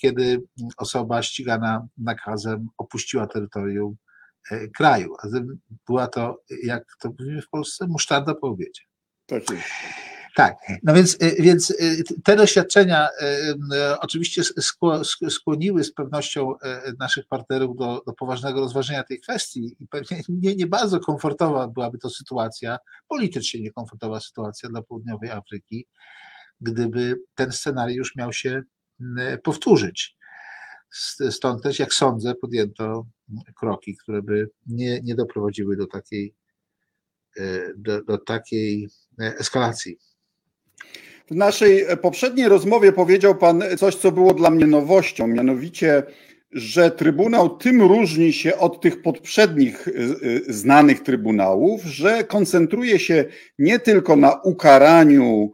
kiedy 0.00 0.42
osoba 0.76 1.22
ścigana 1.22 1.86
nakazem 1.98 2.68
opuściła 2.78 3.26
terytorium 3.26 3.96
e, 4.50 4.68
kraju. 4.68 5.14
A 5.22 5.26
była 5.86 6.06
to, 6.06 6.42
jak 6.62 6.84
to 7.00 7.10
mówimy 7.18 7.42
w 7.42 7.48
Polsce, 7.48 7.86
musztarda 7.86 8.34
po 8.34 8.46
obiedzie. 8.46 8.82
Tak 9.26 9.50
jest. 9.50 10.17
Tak, 10.38 10.56
no 10.82 10.94
więc, 10.94 11.14
y, 11.22 11.36
więc 11.42 11.70
y, 11.70 12.04
te 12.24 12.36
doświadczenia 12.36 13.08
y, 13.08 13.98
oczywiście 14.00 14.42
skłoniły 15.30 15.84
z 15.84 15.92
pewnością 15.92 16.54
naszych 16.98 17.26
partnerów 17.26 17.76
do, 17.76 18.02
do 18.06 18.12
poważnego 18.12 18.60
rozważenia 18.60 19.04
tej 19.04 19.20
kwestii 19.20 19.76
i 19.80 19.88
pewnie 19.88 20.22
nie, 20.28 20.54
nie 20.54 20.66
bardzo 20.66 21.00
komfortowa 21.00 21.68
byłaby 21.68 21.98
to 21.98 22.10
sytuacja, 22.10 22.78
politycznie 23.08 23.60
niekomfortowa 23.60 24.20
sytuacja 24.20 24.68
dla 24.68 24.82
południowej 24.82 25.30
Afryki, 25.30 25.86
gdyby 26.60 27.20
ten 27.34 27.52
scenariusz 27.52 28.16
miał 28.16 28.32
się 28.32 28.62
powtórzyć. 29.42 30.16
Stąd 31.30 31.62
też, 31.62 31.78
jak 31.78 31.94
sądzę, 31.94 32.34
podjęto 32.34 33.06
kroki, 33.56 33.96
które 33.96 34.22
by 34.22 34.50
nie, 34.66 35.00
nie 35.00 35.14
doprowadziły 35.14 35.76
do 35.76 35.86
takiej, 35.86 36.34
do, 37.76 38.04
do 38.04 38.18
takiej 38.18 38.88
eskalacji. 39.18 39.98
W 41.30 41.34
naszej 41.34 41.84
poprzedniej 42.02 42.48
rozmowie 42.48 42.92
powiedział 42.92 43.34
Pan 43.34 43.62
coś, 43.78 43.94
co 43.94 44.12
było 44.12 44.34
dla 44.34 44.50
mnie 44.50 44.66
nowością, 44.66 45.26
mianowicie, 45.26 46.02
że 46.52 46.90
Trybunał 46.90 47.56
tym 47.56 47.82
różni 47.82 48.32
się 48.32 48.56
od 48.56 48.80
tych 48.80 49.02
poprzednich 49.02 49.88
y, 49.88 49.92
y, 50.22 50.52
znanych 50.52 51.02
trybunałów, 51.02 51.82
że 51.82 52.24
koncentruje 52.24 52.98
się 52.98 53.24
nie 53.58 53.78
tylko 53.78 54.16
na 54.16 54.32
ukaraniu 54.42 55.52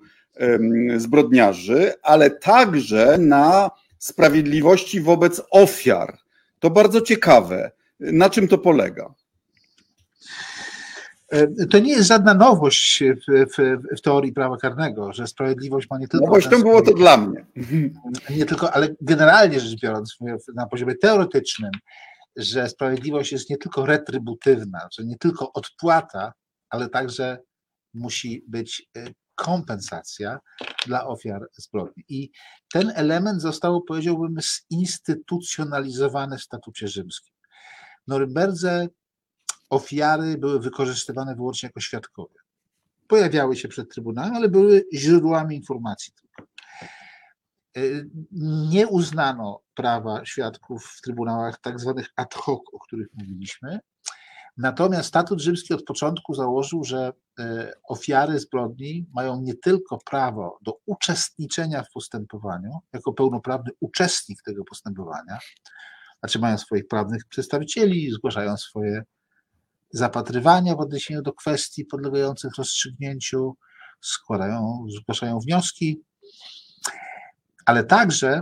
zbrodniarzy, 0.97 1.93
ale 2.03 2.31
także 2.31 3.19
na 3.19 3.71
sprawiedliwości 3.99 5.01
wobec 5.01 5.43
ofiar. 5.51 6.19
To 6.59 6.71
bardzo 6.71 7.01
ciekawe. 7.01 7.71
Na 8.01 8.31
czym 8.31 8.49
to 8.49 8.59
polega? 8.59 9.15
E, 11.33 11.67
to 11.67 11.79
nie 11.79 11.93
jest 11.93 12.09
żadna 12.09 12.35
nowość 12.35 13.03
w, 13.03 13.47
w, 13.57 13.77
w, 13.97 14.01
teorii 14.01 14.33
prawa 14.33 14.57
karnego, 14.57 15.13
że 15.13 15.27
sprawiedliwość 15.27 15.91
ma 15.91 15.99
nie 15.99 16.09
tylko. 16.09 16.27
Nowością 16.27 16.63
było 16.63 16.83
to 16.83 16.95
dla 16.95 17.17
mnie. 17.17 17.47
Nie 18.31 18.47
tylko, 18.47 18.73
ale 18.73 18.89
generalnie 19.01 19.61
rzecz 19.61 19.81
biorąc, 19.81 20.17
na 20.55 20.67
poziomie 20.67 20.95
teoretycznym, 20.95 21.71
że 22.37 22.69
sprawiedliwość 22.69 23.33
jest 23.33 23.51
nie 23.51 23.57
tylko 23.57 23.87
retrybutywna, 23.87 24.89
że 24.99 25.05
nie 25.05 25.19
tylko 25.19 25.53
odpłata, 25.53 26.33
ale 26.71 26.89
także 26.89 27.39
musi 27.95 28.45
być 28.49 28.89
e, 28.97 29.05
kompensacja 29.35 30.39
dla 30.87 31.07
ofiar 31.07 31.49
zbrodni. 31.53 32.05
I 32.09 32.31
ten 32.73 32.93
element 32.95 33.43
został, 33.43 33.83
powiedziałbym, 33.83 34.37
zinstytucjonalizowany 34.73 36.39
w 36.39 36.43
statucie 36.43 36.89
rzymskim. 36.89 37.35
W 38.07 38.09
Norymberdze 38.09 38.89
ofiary 39.75 40.39
były 40.39 40.61
wykorzystywane 40.61 41.37
wyłącznie 41.37 41.67
jako 41.67 41.81
świadkowie. 41.81 42.35
Pojawiały 43.09 43.57
się 43.57 43.69
przed 43.69 43.91
Trybunałem, 43.91 44.35
ale 44.35 44.49
były 44.49 44.85
źródłami 44.95 45.57
informacji. 45.57 46.13
E, 47.77 47.81
nie 48.71 48.89
uznano 48.89 49.61
prawa 49.75 50.25
świadków 50.25 50.85
w 50.85 51.01
trybunałach 51.01 51.61
tak 51.61 51.81
zwanych 51.81 52.13
ad 52.17 52.35
hoc, 52.35 52.61
o 52.73 52.79
których 52.79 53.09
mówiliśmy. 53.15 53.81
Natomiast 54.57 55.09
statut 55.09 55.41
rzymski 55.41 55.75
od 55.75 55.85
początku 55.85 56.35
założył, 56.35 56.85
że 56.85 57.13
e, 57.39 57.73
ofiary 57.89 58.39
zbrodni 58.39 59.07
mają 59.15 59.41
nie 59.41 59.55
tylko 59.55 59.99
prawo 59.99 60.59
do 60.63 60.79
uczestniczenia 60.87 61.83
w 61.83 61.91
postępowaniu, 61.91 62.71
jako 62.93 63.13
pełnoprawny 63.13 63.71
uczestnik 63.81 64.43
tego 64.43 64.65
postępowania, 64.65 65.39
znaczy 66.21 66.39
mają 66.39 66.59
swoich 66.59 66.89
prawnych 66.89 67.25
przedstawicieli, 67.29 68.11
zgłaszają 68.11 68.57
swoje 68.57 69.03
zapatrywania 69.95 70.75
w 70.75 70.81
odniesieniu 70.81 71.23
do 71.23 71.33
kwestii 71.33 71.85
podlegających 71.85 72.55
rozstrzygnięciu, 72.59 73.57
składają, 74.01 74.87
zgłaszają 74.89 75.39
wnioski, 75.39 76.03
ale 77.67 77.85
także 77.85 78.41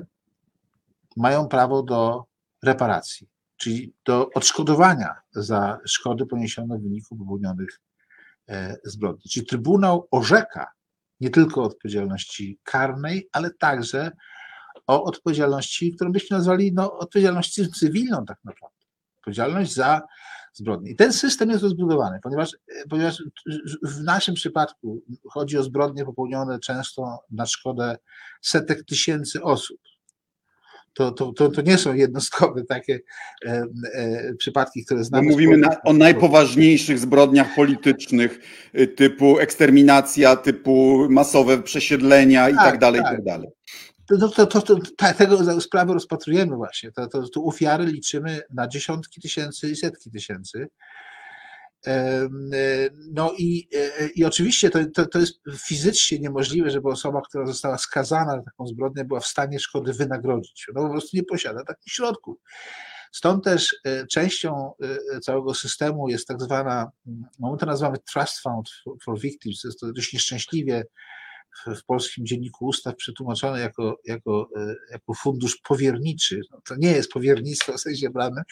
mają 1.17 1.49
prawo 1.49 1.83
do 1.83 2.25
reparacji, 2.63 3.29
czyli 3.57 3.95
do 4.05 4.29
odszkodowania 4.35 5.15
za 5.33 5.79
szkody 5.85 6.27
poniesione 6.27 6.79
w 6.79 6.83
wyniku 6.83 7.17
popełnionych 7.17 7.81
e, 8.49 8.77
zbrodni. 8.85 9.31
Czyli 9.31 9.47
Trybunał 9.47 10.09
orzeka 10.11 10.67
nie 11.21 11.31
tylko 11.31 11.63
o 11.63 11.65
odpowiedzialności 11.65 12.59
karnej, 12.63 13.29
ale 13.33 13.51
także 13.51 14.11
o 14.87 15.05
odpowiedzialności, 15.05 15.95
którą 15.95 16.13
byśmy 16.13 16.37
nazwali 16.37 16.73
no, 16.73 16.99
odpowiedzialności 16.99 17.71
cywilną 17.71 18.25
tak 18.25 18.39
naprawdę. 18.45 18.77
Odpowiedzialność 19.21 19.75
za 19.75 20.03
zbrodni. 20.53 20.91
I 20.91 20.97
ten 20.97 21.13
system 21.13 21.51
jest 21.51 21.63
rozbudowany, 21.63 22.19
ponieważ, 22.23 22.57
ponieważ 22.91 23.23
w 23.83 24.03
naszym 24.03 24.35
przypadku 24.35 25.03
chodzi 25.31 25.59
o 25.59 25.63
zbrodnie 25.63 26.05
popełnione 26.05 26.59
często 26.61 27.19
na 27.31 27.47
szkodę 27.47 27.97
setek 28.41 28.85
tysięcy 28.85 29.43
osób. 29.43 29.81
To, 30.95 31.13
to, 31.13 31.33
to, 31.33 31.49
to 31.49 31.63
nie 31.63 31.79
są 31.79 31.95
jednostkowe 31.95 32.65
takie 32.65 33.01
e, 33.47 33.65
e, 33.95 34.35
przypadki, 34.35 34.85
które 34.85 35.05
znamy. 35.05 35.25
My 35.25 35.33
mówimy 35.33 35.57
na, 35.57 35.83
o 35.85 35.93
najpoważniejszych 35.93 36.99
zbrodniach 36.99 37.55
politycznych, 37.55 38.39
y, 38.79 38.87
typu 38.87 39.39
eksterminacja, 39.39 40.37
typu 40.37 41.07
masowe 41.11 41.63
przesiedlenia 41.63 42.49
i 42.49 42.55
tak, 42.55 42.65
tak 42.65 42.79
dalej, 42.79 43.01
tak. 43.03 43.13
i 43.13 43.17
tak 43.17 43.25
dalej. 43.25 43.49
To, 44.07 44.29
to, 44.29 44.47
to, 44.47 44.63
to, 44.63 44.77
tego 45.19 45.61
sprawy 45.61 45.95
rozpatrujemy 45.95 46.57
właśnie. 46.57 46.93
To, 46.93 47.07
to, 47.07 47.29
to 47.29 47.45
ofiary 47.45 47.85
liczymy 47.85 48.41
na 48.51 48.69
dziesiątki 48.69 49.21
tysięcy 49.21 49.71
i 49.71 49.77
setki 49.77 50.11
tysięcy. 50.11 50.69
E, 51.87 52.29
no 53.13 53.33
i, 53.39 53.69
e, 53.75 54.09
i 54.09 54.25
oczywiście 54.25 54.71
to, 54.71 54.79
to, 54.95 55.07
to 55.07 55.19
jest 55.19 55.41
fizycznie 55.59 56.19
niemożliwe, 56.19 56.71
żeby 56.71 56.89
osoba, 56.89 57.21
która 57.29 57.47
została 57.47 57.79
skazana 57.79 58.37
na 58.37 58.43
taką 58.43 58.67
zbrodnię, 58.67 59.05
była 59.05 59.21
w 59.21 59.27
stanie 59.27 59.61
szkody 59.61 59.93
wynagrodzić. 59.93 60.67
No 60.75 60.83
po 60.83 60.91
prostu 60.91 61.17
nie 61.17 61.23
posiada 61.23 61.65
takich 61.65 61.93
środków. 61.93 62.37
Stąd 63.13 63.45
też 63.45 63.77
e, 63.85 64.07
częścią 64.07 64.73
całego 65.23 65.55
systemu 65.55 66.09
jest 66.09 66.29
tak 66.29 66.43
zwana, 66.43 66.91
no 67.39 67.53
my 67.53 67.59
to 67.59 67.67
nazywamy 67.67 67.97
Trust 68.13 68.41
Fund 68.41 68.71
for 69.05 69.21
Victims, 69.21 69.65
jest 69.65 69.81
to 69.81 69.93
dość 69.93 70.13
nieszczęśliwie 70.13 70.85
w 71.67 71.85
polskim 71.85 72.27
dzienniku 72.27 72.67
ustaw 72.67 72.97
przetłumaczone 72.97 73.61
jako, 73.61 74.01
jako, 74.05 74.49
e, 74.57 74.75
jako 74.91 75.15
fundusz 75.15 75.57
powierniczy. 75.57 76.41
No 76.51 76.61
to 76.69 76.75
nie 76.79 76.93
jest 76.93 77.11
powiernictwo 77.11 77.73
w 77.73 77.81
sensie 77.81 78.11
prawnym, 78.11 78.45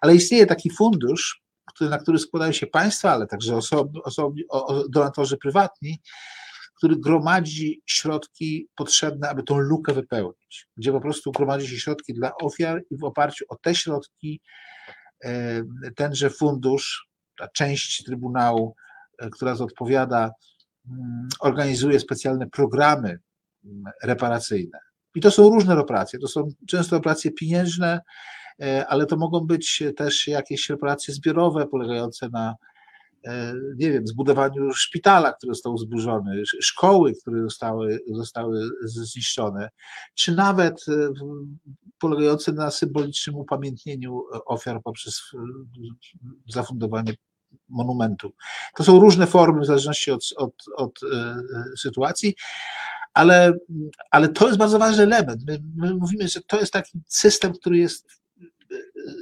ale 0.00 0.14
istnieje 0.14 0.46
taki 0.46 0.70
fundusz, 0.70 1.42
który, 1.74 1.90
na 1.90 1.98
który 1.98 2.18
składają 2.18 2.52
się 2.52 2.66
państwa, 2.66 3.12
ale 3.12 3.26
także 3.26 3.56
osoby, 3.56 4.02
osoby, 4.02 4.42
donatorzy 4.90 5.36
prywatni, 5.36 5.98
który 6.76 6.96
gromadzi 6.96 7.82
środki 7.86 8.68
potrzebne, 8.76 9.28
aby 9.28 9.42
tą 9.42 9.58
lukę 9.58 9.92
wypełnić, 9.92 10.68
gdzie 10.76 10.92
po 10.92 11.00
prostu 11.00 11.32
gromadzi 11.32 11.68
się 11.68 11.76
środki 11.76 12.14
dla 12.14 12.36
ofiar 12.36 12.82
i 12.90 12.96
w 12.96 13.04
oparciu 13.04 13.44
o 13.48 13.56
te 13.56 13.74
środki 13.74 14.40
e, 15.24 15.62
tenże 15.96 16.30
fundusz, 16.30 17.08
ta 17.38 17.48
część 17.48 18.04
Trybunału, 18.04 18.74
e, 19.18 19.30
która 19.30 19.52
odpowiada 19.52 20.30
organizuje 21.40 22.00
specjalne 22.00 22.46
programy 22.50 23.18
mm, 23.64 23.84
reparacyjne. 24.02 24.78
I 25.14 25.20
to 25.20 25.30
są 25.30 25.48
różne 25.48 25.74
reparacje. 25.74 26.18
To 26.18 26.28
są 26.28 26.48
często 26.68 26.96
reparacje 26.96 27.30
pieniężne, 27.30 28.00
e, 28.62 28.86
ale 28.86 29.06
to 29.06 29.16
mogą 29.16 29.40
być 29.40 29.82
też 29.96 30.28
jakieś 30.28 30.70
reparacje 30.70 31.14
zbiorowe 31.14 31.66
polegające 31.66 32.28
na, 32.28 32.54
e, 33.26 33.54
nie 33.76 33.92
wiem, 33.92 34.06
zbudowaniu 34.06 34.72
szpitala, 34.72 35.32
który 35.32 35.54
został 35.54 35.78
zburzony, 35.78 36.42
szkoły, 36.60 37.12
które 37.20 37.42
zostały, 37.42 38.00
zostały 38.12 38.68
zniszczone, 38.82 39.68
czy 40.14 40.34
nawet 40.34 40.84
e, 40.88 41.12
polegające 41.98 42.52
na 42.52 42.70
symbolicznym 42.70 43.36
upamiętnieniu 43.36 44.22
ofiar 44.46 44.80
poprzez 44.84 45.22
zafundowanie 46.48 47.14
monumentu. 47.68 48.32
To 48.76 48.84
są 48.84 49.00
różne 49.00 49.26
formy 49.26 49.60
w 49.60 49.66
zależności 49.66 50.10
od, 50.10 50.24
od, 50.36 50.54
od 50.76 51.00
sytuacji, 51.78 52.34
ale, 53.14 53.52
ale 54.10 54.28
to 54.28 54.46
jest 54.46 54.58
bardzo 54.58 54.78
ważny 54.78 55.02
element. 55.02 55.42
My, 55.46 55.58
my 55.76 55.94
mówimy, 55.94 56.28
że 56.28 56.40
to 56.40 56.60
jest 56.60 56.72
taki 56.72 57.00
system, 57.08 57.52
który 57.52 57.78
jest 57.78 58.06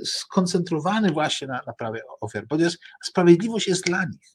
skoncentrowany 0.05 1.11
właśnie 1.11 1.49
na, 1.49 1.61
na 1.67 1.73
prawie 1.73 2.01
ofiar, 2.21 2.45
ponieważ 2.49 2.79
sprawiedliwość 3.03 3.69
jest 3.69 3.85
dla 3.85 4.05
nich. 4.05 4.35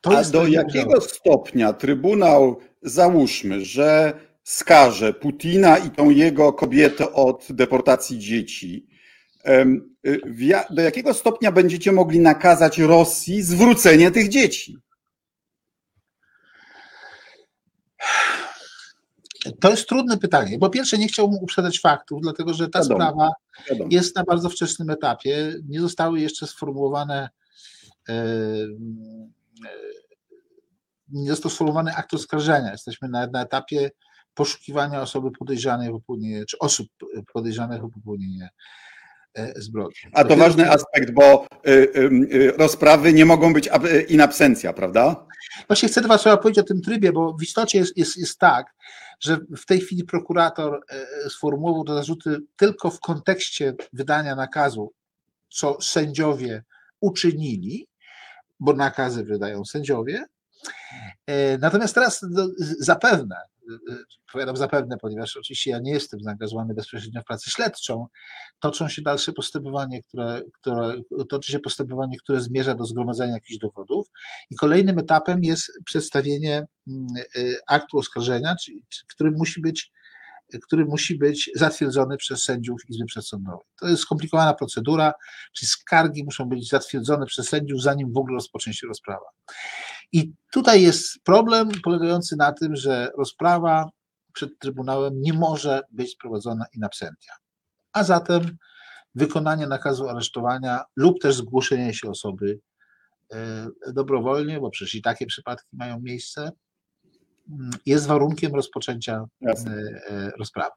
To 0.00 0.18
A 0.18 0.24
do 0.24 0.46
jakiego 0.46 1.00
stopnia 1.00 1.72
Trybunał, 1.72 2.60
załóżmy, 2.82 3.64
że 3.64 4.20
skaże 4.42 5.12
Putina 5.12 5.78
i 5.78 5.90
tą 5.90 6.10
jego 6.10 6.52
kobietę 6.52 7.12
od 7.12 7.46
deportacji 7.50 8.18
dzieci, 8.18 8.86
do 10.70 10.82
jakiego 10.82 11.14
stopnia 11.14 11.52
będziecie 11.52 11.92
mogli 11.92 12.20
nakazać 12.20 12.78
Rosji 12.78 13.42
zwrócenie 13.42 14.10
tych 14.10 14.28
dzieci? 14.28 14.78
To 19.60 19.70
jest 19.70 19.88
trudne 19.88 20.18
pytanie. 20.18 20.58
Po 20.58 20.70
pierwsze, 20.70 20.98
nie 20.98 21.08
chciałbym 21.08 21.38
uprzedzać 21.42 21.80
faktów, 21.80 22.20
dlatego 22.22 22.54
że 22.54 22.68
ta 22.68 22.78
Wiadomo. 22.78 23.00
sprawa 23.00 23.32
Wiadomo. 23.70 23.90
jest 23.92 24.16
na 24.16 24.24
bardzo 24.24 24.50
wczesnym 24.50 24.90
etapie. 24.90 25.54
Nie 25.68 25.80
zostały 25.80 26.20
jeszcze 26.20 26.46
sformułowane 26.46 27.28
e, 28.08 28.12
e, 28.12 28.18
nie 31.08 31.30
został 31.30 31.50
sformułowany 31.50 31.94
akt 31.94 32.14
oskarżenia. 32.14 32.72
Jesteśmy 32.72 33.08
na, 33.08 33.26
na 33.26 33.42
etapie 33.42 33.90
poszukiwania 34.34 35.02
osoby 35.02 35.30
podejrzanej 35.30 35.88
o 35.88 35.92
popełnienie, 35.92 36.44
czy 36.44 36.58
osób 36.58 36.88
podejrzanych 37.32 37.84
o 37.84 37.88
popełnienie 37.88 38.48
zbrodni. 39.56 40.10
A 40.12 40.24
to 40.24 40.36
ważny 40.36 40.70
aspekt, 40.70 41.10
bo 41.10 41.46
rozprawy 42.58 43.12
nie 43.12 43.24
mogą 43.24 43.52
być 43.52 43.68
in 44.08 44.20
absencja, 44.20 44.72
prawda? 44.72 45.26
Właśnie 45.68 45.88
chcę 45.88 46.00
dwa 46.00 46.18
słowa 46.18 46.36
powiedzieć 46.36 46.64
o 46.64 46.68
tym 46.68 46.82
trybie, 46.82 47.12
bo 47.12 47.32
w 47.32 47.42
istocie 47.42 47.78
jest, 47.78 47.96
jest, 47.96 48.16
jest 48.16 48.38
tak, 48.38 48.66
że 49.20 49.38
w 49.56 49.66
tej 49.66 49.80
chwili 49.80 50.04
prokurator 50.04 50.80
e, 50.90 51.30
sformułował 51.30 51.84
te 51.84 51.94
zarzuty 51.94 52.38
tylko 52.56 52.90
w 52.90 53.00
kontekście 53.00 53.74
wydania 53.92 54.34
nakazu, 54.34 54.92
co 55.48 55.80
sędziowie 55.80 56.64
uczynili, 57.00 57.86
bo 58.60 58.72
nakazy 58.72 59.24
wydają 59.24 59.64
sędziowie. 59.64 60.24
E, 61.26 61.58
natomiast 61.58 61.94
teraz 61.94 62.26
no, 62.30 62.48
zapewne, 62.78 63.36
e, 63.36 63.57
powiadam 64.32 64.56
zapewne, 64.56 64.96
ponieważ 64.96 65.36
oczywiście 65.36 65.70
ja 65.70 65.78
nie 65.78 65.92
jestem 65.92 66.20
zaangażowany 66.20 66.74
bezpośrednio 66.74 67.22
w 67.22 67.24
pracę 67.24 67.50
śledczą, 67.50 68.06
toczą 68.60 68.88
się 68.88 69.02
dalsze 69.02 69.32
postępowanie, 69.32 70.02
które, 70.02 70.42
które, 70.52 70.94
toczy 71.28 71.52
się 71.52 71.58
postępowanie, 71.58 72.16
które 72.18 72.40
zmierza 72.40 72.74
do 72.74 72.84
zgromadzenia 72.84 73.32
jakichś 73.32 73.58
dowodów. 73.58 74.06
I 74.50 74.56
kolejnym 74.56 74.98
etapem 74.98 75.44
jest 75.44 75.72
przedstawienie 75.84 76.66
mm, 76.88 77.06
y, 77.36 77.56
aktu 77.66 77.98
oskarżenia, 77.98 78.56
który 79.08 79.30
musi 79.30 79.60
być 79.60 79.92
który 80.62 80.84
musi 80.84 81.18
być 81.18 81.50
zatwierdzony 81.54 82.16
przez 82.16 82.42
sędziów 82.42 82.80
Izby 82.88 83.04
Przedsądowej. 83.04 83.66
To 83.80 83.88
jest 83.88 84.02
skomplikowana 84.02 84.54
procedura, 84.54 85.12
czyli 85.52 85.68
skargi 85.68 86.24
muszą 86.24 86.44
być 86.44 86.68
zatwierdzone 86.68 87.26
przez 87.26 87.48
sędziów, 87.48 87.82
zanim 87.82 88.12
w 88.12 88.16
ogóle 88.16 88.34
rozpocznie 88.34 88.74
się 88.74 88.86
rozprawa. 88.86 89.26
I 90.12 90.32
tutaj 90.52 90.82
jest 90.82 91.22
problem 91.24 91.70
polegający 91.84 92.36
na 92.36 92.52
tym, 92.52 92.76
że 92.76 93.10
rozprawa 93.18 93.90
przed 94.32 94.58
Trybunałem 94.58 95.20
nie 95.20 95.32
może 95.32 95.82
być 95.90 96.16
prowadzona 96.16 96.64
in 96.74 96.84
absentia 96.84 97.32
a 97.92 98.04
zatem 98.04 98.58
wykonanie 99.14 99.66
nakazu 99.66 100.08
aresztowania 100.08 100.84
lub 100.96 101.20
też 101.20 101.34
zgłoszenie 101.34 101.94
się 101.94 102.10
osoby 102.10 102.60
e, 103.32 103.68
dobrowolnie, 103.92 104.60
bo 104.60 104.70
przecież 104.70 104.94
i 104.94 105.02
takie 105.02 105.26
przypadki 105.26 105.76
mają 105.76 106.00
miejsce, 106.00 106.52
jest 107.86 108.06
warunkiem 108.06 108.54
rozpoczęcia 108.54 109.24
Jasne. 109.40 109.72
E, 110.10 110.30
rozprawy. 110.38 110.74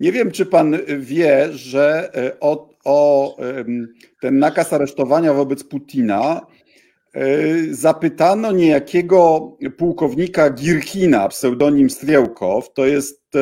Nie 0.00 0.12
wiem, 0.12 0.30
czy 0.30 0.46
pan 0.46 0.76
wie, 0.98 1.48
że 1.52 2.14
e, 2.14 2.40
o, 2.40 2.70
o 2.84 3.36
ten 4.20 4.38
nakaz 4.38 4.72
aresztowania 4.72 5.34
wobec 5.34 5.64
Putina 5.64 6.40
zapytano 7.70 8.52
niejakiego 8.52 9.52
pułkownika 9.76 10.50
Girkina, 10.50 11.28
pseudonim 11.28 11.90
Striełkow, 11.90 12.72
to 12.72 12.86
jest 12.86 13.36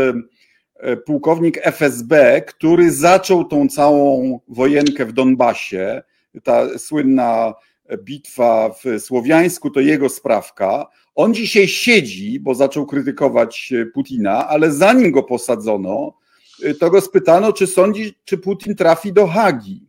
E, 0.78 0.96
pułkownik 0.96 1.58
FSB, 1.62 2.42
który 2.46 2.92
zaczął 2.92 3.44
tą 3.44 3.68
całą 3.68 4.40
wojenkę 4.48 5.06
w 5.06 5.12
Donbasie, 5.12 6.02
ta 6.44 6.78
słynna 6.78 7.54
bitwa 7.96 8.74
w 8.84 9.00
Słowiańsku 9.02 9.70
to 9.70 9.80
jego 9.80 10.08
sprawka. 10.08 10.86
On 11.14 11.34
dzisiaj 11.34 11.68
siedzi, 11.68 12.40
bo 12.40 12.54
zaczął 12.54 12.86
krytykować 12.86 13.72
Putina, 13.94 14.48
ale 14.48 14.72
zanim 14.72 15.10
go 15.10 15.22
posadzono, 15.22 16.14
e, 16.62 16.74
to 16.74 16.90
go 16.90 17.00
spytano, 17.00 17.52
czy 17.52 17.66
sądzi, 17.66 18.14
czy 18.24 18.38
Putin 18.38 18.74
trafi 18.74 19.12
do 19.12 19.26
Hagi. 19.26 19.86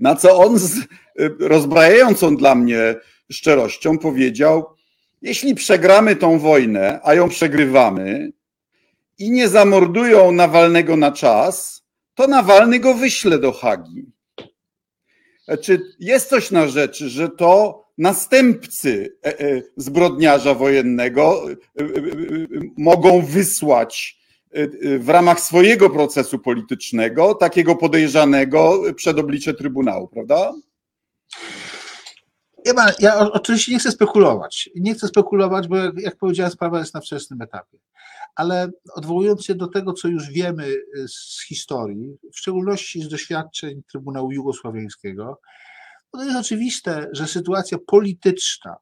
Na 0.00 0.16
co 0.16 0.36
on 0.36 0.58
z 0.58 0.78
e, 0.78 0.84
rozbrajającą 1.38 2.36
dla 2.36 2.54
mnie 2.54 2.94
szczerością 3.32 3.98
powiedział: 3.98 4.66
Jeśli 5.22 5.54
przegramy 5.54 6.16
tą 6.16 6.38
wojnę, 6.38 7.00
a 7.02 7.14
ją 7.14 7.28
przegrywamy, 7.28 8.32
i 9.18 9.30
nie 9.30 9.48
zamordują 9.48 10.32
Nawalnego 10.32 10.96
na 10.96 11.12
czas, 11.12 11.82
to 12.14 12.26
Nawalny 12.26 12.80
go 12.80 12.94
wyśle 12.94 13.38
do 13.38 13.52
Hagi. 13.52 14.13
Czy 15.62 15.80
jest 16.00 16.28
coś 16.28 16.50
na 16.50 16.68
rzeczy, 16.68 17.08
że 17.08 17.28
to 17.28 17.84
następcy 17.98 19.16
e, 19.24 19.40
e, 19.40 19.62
zbrodniarza 19.76 20.54
wojennego 20.54 21.50
e, 21.50 21.84
mogą 22.78 23.22
wysłać 23.22 24.24
w 24.98 25.08
ramach 25.08 25.40
swojego 25.40 25.90
procesu 25.90 26.38
politycznego 26.38 27.34
takiego 27.34 27.76
podejrzanego 27.76 28.82
przed 28.96 29.18
oblicze 29.18 29.54
Trybunału, 29.54 30.08
prawda? 30.08 30.52
Ja, 32.64 32.74
ja 32.98 33.18
oczywiście 33.18 33.72
nie 33.72 33.78
chcę 33.78 33.90
spekulować. 33.90 34.70
Nie 34.74 34.94
chcę 34.94 35.08
spekulować, 35.08 35.68
bo 35.68 35.76
jak, 35.76 35.98
jak 35.98 36.16
powiedziałem, 36.16 36.52
sprawa 36.52 36.78
jest 36.78 36.94
na 36.94 37.00
wczesnym 37.00 37.42
etapie 37.42 37.78
ale 38.36 38.70
odwołując 38.94 39.44
się 39.44 39.54
do 39.54 39.68
tego, 39.68 39.92
co 39.92 40.08
już 40.08 40.30
wiemy 40.30 40.66
y, 40.66 41.08
z 41.08 41.44
historii, 41.48 42.16
w 42.32 42.38
szczególności 42.38 43.02
z 43.02 43.08
doświadczeń 43.08 43.82
Trybunału 43.90 44.32
Jugosławiańskiego, 44.32 45.40
to 46.10 46.24
jest 46.24 46.36
oczywiste, 46.36 47.08
że 47.12 47.26
sytuacja 47.26 47.78
polityczna 47.86 48.76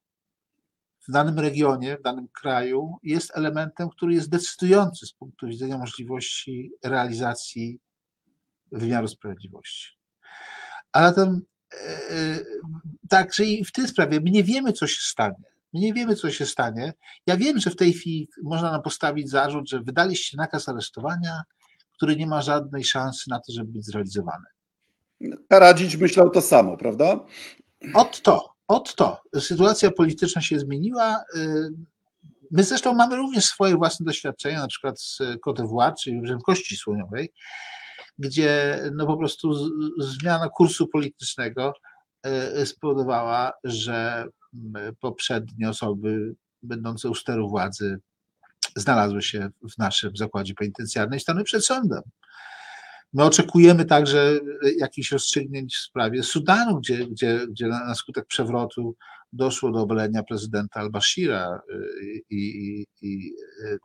w 1.09 1.13
danym 1.13 1.39
regionie, 1.39 1.97
w 1.97 2.03
danym 2.03 2.29
kraju 2.29 2.97
jest 3.03 3.37
elementem, 3.37 3.89
który 3.89 4.15
jest 4.15 4.31
decydujący 4.31 5.07
z 5.07 5.13
punktu 5.13 5.47
widzenia 5.47 5.79
możliwości 5.79 6.73
realizacji 6.85 7.81
wymiaru 8.73 9.09
sprawiedliwości. 9.09 9.99
A 10.93 11.09
zatem 11.09 11.43
yy, 11.73 12.47
także 13.09 13.45
i 13.45 13.65
w 13.65 13.73
tej 13.73 13.89
sprawie 13.89 14.21
my 14.21 14.31
nie 14.31 14.45
wiemy, 14.45 14.73
co 14.73 14.87
się 14.87 15.01
stanie. 15.01 15.52
My 15.73 15.81
nie 15.81 15.93
wiemy, 15.93 16.17
co 16.17 16.31
się 16.31 16.47
stanie. 16.47 16.93
Ja 17.27 17.37
wiem, 17.37 17.59
że 17.59 17.71
w 17.71 17.77
tej 17.77 17.93
chwili 17.93 18.29
można 18.43 18.73
nam 18.73 18.83
postawić 18.83 19.31
zarzut, 19.31 19.69
że 19.69 19.81
wydaliście 19.81 20.37
nakaz 20.37 20.69
aresztowania, 20.69 21.43
który 21.97 22.17
nie 22.17 22.27
ma 22.27 22.43
żadnej 22.43 22.85
szansy 22.85 23.31
na 23.31 23.39
to, 23.39 23.53
żeby 23.53 23.73
być 23.73 23.87
zrealizowany. 23.87 24.45
Karadzić 25.49 25.97
myślał 25.97 26.31
to 26.31 26.41
samo, 26.41 26.77
prawda? 26.77 27.21
Od 27.95 28.23
to, 28.23 28.55
od 28.69 28.95
to. 28.95 29.23
Sytuacja 29.41 29.91
polityczna 29.91 30.43
się 30.43 30.59
zmieniła. 30.59 31.25
My 32.51 32.65
zresztą 32.65 32.95
mamy 32.95 33.17
również 33.17 33.45
swoje 33.45 33.77
własne 33.77 34.07
doświadczenia, 34.07 34.61
na 34.61 34.67
przykład 34.67 35.01
z 35.01 35.19
Côte 35.47 35.63
d'Ivoire, 35.63 35.95
czyli 36.03 36.23
Kości 36.47 36.77
Słoniowej, 36.77 37.33
gdzie 38.19 38.81
no 38.95 39.07
po 39.07 39.17
prostu 39.17 39.55
zmiana 39.99 40.49
kursu 40.49 40.89
politycznego 40.89 41.73
e, 42.23 42.67
spowodowała, 42.67 43.53
że 43.65 44.27
poprzednie 45.01 45.69
osoby 45.69 46.35
będące 46.63 47.11
u 47.11 47.15
steru 47.15 47.49
władzy 47.49 47.99
znalazły 48.77 49.23
się 49.23 49.51
w 49.75 49.79
naszym 49.79 50.17
zakładzie 50.17 50.55
penitencjarnym 50.55 51.17
i 51.17 51.21
stanęły 51.21 51.45
przed 51.45 51.65
sądem. 51.65 52.03
My 53.13 53.25
oczekujemy 53.25 53.85
także 53.85 54.41
jakichś 54.79 55.13
rozstrzygnięć 55.13 55.77
w 55.77 55.81
sprawie 55.81 56.23
Sudanu, 56.23 56.81
gdzie, 56.81 57.07
gdzie, 57.07 57.47
gdzie 57.47 57.69
na 57.69 57.95
skutek 57.95 58.27
przewrotu 58.27 58.97
doszło 59.33 59.73
do 59.73 59.81
obalenia 59.81 60.23
prezydenta 60.23 60.81
al-Bashira 60.81 61.63
y, 61.71 62.23
i, 62.31 62.37
i, 62.37 62.87
i 63.03 63.35
y, 63.65 63.79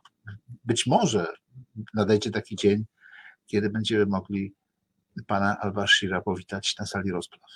być 0.64 0.86
może 0.86 1.26
nadejdzie 1.94 2.30
taki 2.30 2.56
dzień, 2.56 2.84
kiedy 3.46 3.70
będziemy 3.70 4.06
mogli 4.06 4.54
pana 5.26 5.58
al-Bashira 5.60 6.20
powitać 6.20 6.76
na 6.78 6.86
sali 6.86 7.10
rozpraw. 7.10 7.50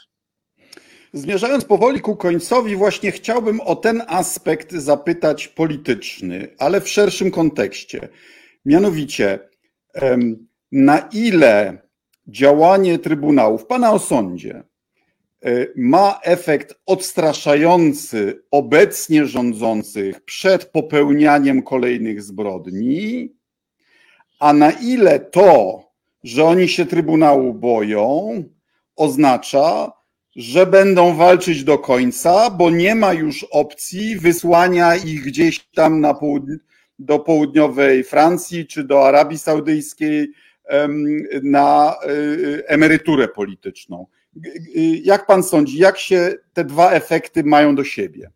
Zmierzając 1.15 1.65
powoli 1.65 2.01
ku 2.01 2.17
końcowi, 2.17 2.77
właśnie 2.77 3.13
chciałbym 3.13 3.61
o 3.61 3.77
ten 3.77 4.03
aspekt 4.07 4.73
zapytać 4.73 5.49
polityczny, 5.49 6.49
ale 6.59 6.81
w 6.81 6.89
szerszym 6.89 7.31
kontekście. 7.31 8.09
Mianowicie, 8.65 9.39
na 10.73 10.99
ile 11.13 11.79
działanie 12.27 12.99
Trybunału 12.99 13.59
w 13.59 13.67
Pana 13.67 13.93
osądzie 13.93 14.63
ma 15.77 16.21
efekt 16.23 16.75
odstraszający 16.87 18.43
obecnie 18.51 19.27
rządzących 19.27 20.21
przed 20.21 20.65
popełnianiem 20.65 21.63
kolejnych 21.63 22.23
zbrodni, 22.23 23.33
a 24.41 24.53
na 24.53 24.71
ile 24.71 25.21
to, 25.21 25.83
że 26.25 26.45
oni 26.45 26.69
się 26.69 26.87
Trybunału 26.87 27.55
boją, 27.55 28.43
oznacza, 28.97 29.93
że 30.37 30.67
będą 30.67 31.15
walczyć 31.15 31.65
do 31.65 31.79
końca, 31.79 32.51
bo 32.51 32.71
nie 32.71 32.95
ma 32.95 33.13
już 33.13 33.47
opcji 33.51 34.17
wysłania 34.17 34.97
ich 34.97 35.25
gdzieś 35.25 35.61
tam 35.75 36.01
na 36.01 36.15
południe, 36.15 36.57
do 36.99 37.19
południowej 37.19 38.05
Francji 38.05 38.67
czy 38.67 38.85
do 38.85 39.07
Arabii 39.09 39.39
Saudyjskiej 39.39 40.33
na 41.43 41.97
y, 42.07 42.63
emeryturę 42.67 43.29
polityczną. 43.29 44.07
Jak 45.03 45.27
pan 45.27 45.43
sądzi, 45.43 45.79
jak 45.79 45.99
się 45.99 46.35
te 46.53 46.65
dwa 46.65 46.91
efekty 46.91 47.45
mają 47.45 47.75
do 47.75 47.85
siebie? 47.85 48.31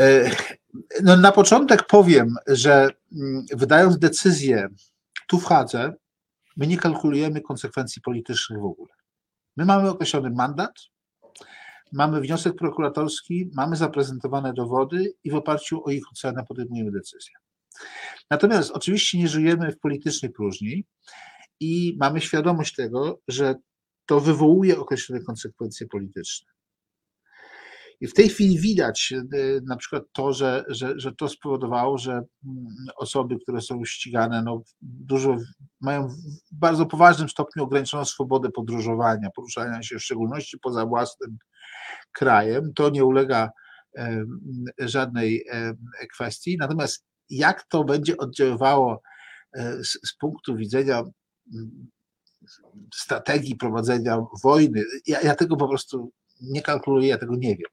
E, 0.00 0.30
no 1.02 1.16
na 1.16 1.32
początek 1.32 1.86
powiem, 1.86 2.34
że 2.46 2.88
mm, 3.12 3.46
wydając 3.52 3.98
decyzję, 3.98 4.68
tu 5.26 5.40
wchodzę, 5.40 5.94
my 6.56 6.66
nie 6.66 6.76
kalkulujemy 6.76 7.40
konsekwencji 7.40 8.02
politycznych 8.02 8.60
w 8.60 8.64
ogóle. 8.64 8.99
My 9.56 9.64
mamy 9.64 9.90
określony 9.90 10.30
mandat, 10.30 10.72
mamy 11.92 12.20
wniosek 12.20 12.54
prokuratorski, 12.54 13.50
mamy 13.54 13.76
zaprezentowane 13.76 14.52
dowody 14.52 15.12
i 15.24 15.30
w 15.30 15.34
oparciu 15.34 15.84
o 15.84 15.90
ich 15.90 16.02
ocenę 16.12 16.44
podejmujemy 16.48 16.90
decyzję. 16.90 17.34
Natomiast 18.30 18.70
oczywiście 18.70 19.18
nie 19.18 19.28
żyjemy 19.28 19.72
w 19.72 19.78
politycznej 19.78 20.32
próżni 20.32 20.84
i 21.60 21.96
mamy 22.00 22.20
świadomość 22.20 22.74
tego, 22.74 23.20
że 23.28 23.54
to 24.06 24.20
wywołuje 24.20 24.78
określone 24.78 25.22
konsekwencje 25.22 25.86
polityczne. 25.86 26.52
I 28.00 28.06
w 28.06 28.14
tej 28.14 28.28
chwili 28.28 28.58
widać 28.58 29.12
e, 29.12 29.24
na 29.66 29.76
przykład 29.76 30.02
to, 30.12 30.32
że, 30.32 30.64
że, 30.68 30.94
że 30.96 31.12
to 31.14 31.28
spowodowało, 31.28 31.98
że 31.98 32.12
mm, 32.12 32.26
osoby, 32.96 33.36
które 33.42 33.60
są 33.60 33.84
ścigane, 33.84 34.42
no 34.42 34.62
dużo, 34.82 35.36
mają 35.80 36.08
w 36.08 36.14
bardzo 36.52 36.86
poważnym 36.86 37.28
stopniu 37.28 37.64
ograniczoną 37.64 38.04
swobodę 38.04 38.50
podróżowania, 38.50 39.30
poruszania 39.36 39.82
się 39.82 39.98
w 39.98 40.02
szczególności 40.02 40.58
poza 40.58 40.86
własnym 40.86 41.38
krajem. 42.12 42.72
To 42.74 42.90
nie 42.90 43.04
ulega 43.04 43.50
e, 43.96 44.24
żadnej 44.78 45.44
e, 45.50 45.74
kwestii. 46.14 46.56
Natomiast 46.60 47.04
jak 47.30 47.64
to 47.68 47.84
będzie 47.84 48.16
oddziaływało 48.16 49.02
z, 49.82 50.08
z 50.08 50.16
punktu 50.20 50.56
widzenia 50.56 51.02
strategii 52.94 53.56
prowadzenia 53.56 54.18
wojny, 54.42 54.84
ja, 55.06 55.20
ja 55.20 55.34
tego 55.34 55.56
po 55.56 55.68
prostu 55.68 56.12
nie 56.40 56.62
kalkuluję, 56.62 57.08
ja 57.08 57.18
tego 57.18 57.36
nie 57.36 57.56
wiem. 57.56 57.70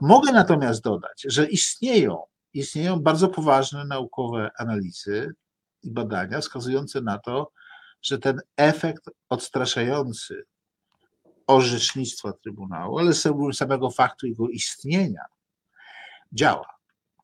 Mogę 0.00 0.32
natomiast 0.32 0.82
dodać, 0.82 1.24
że 1.28 1.46
istnieją, 1.46 2.22
istnieją 2.54 3.00
bardzo 3.00 3.28
poważne 3.28 3.84
naukowe 3.84 4.50
analizy 4.58 5.34
i 5.82 5.90
badania 5.90 6.40
wskazujące 6.40 7.00
na 7.00 7.18
to, 7.18 7.52
że 8.02 8.18
ten 8.18 8.40
efekt 8.56 9.04
odstraszający 9.28 10.44
orzecznictwa 11.46 12.32
Trybunału, 12.32 12.98
ale 12.98 13.12
samego 13.52 13.90
faktu 13.90 14.26
jego 14.26 14.48
istnienia 14.48 15.22
działa. 16.32 16.78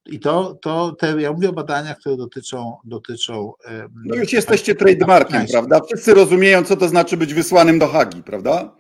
I 0.07 0.21
to, 0.21 0.55
to 0.63 0.93
te, 0.93 1.21
ja 1.23 1.33
mówię 1.33 1.49
o 1.49 1.53
badaniach, 1.53 1.99
które 1.99 2.17
dotyczą. 2.17 2.77
dotyczą 2.85 3.53
no 3.95 4.15
już 4.15 4.33
jesteście 4.33 4.75
trademarkiem, 4.75 5.47
prawda? 5.47 5.81
Wszyscy 5.81 6.15
rozumieją, 6.15 6.65
co 6.65 6.77
to 6.77 6.89
znaczy 6.89 7.17
być 7.17 7.35
wysłanym 7.35 7.79
do 7.79 7.89
Hagi, 7.89 8.23
prawda? 8.23 8.77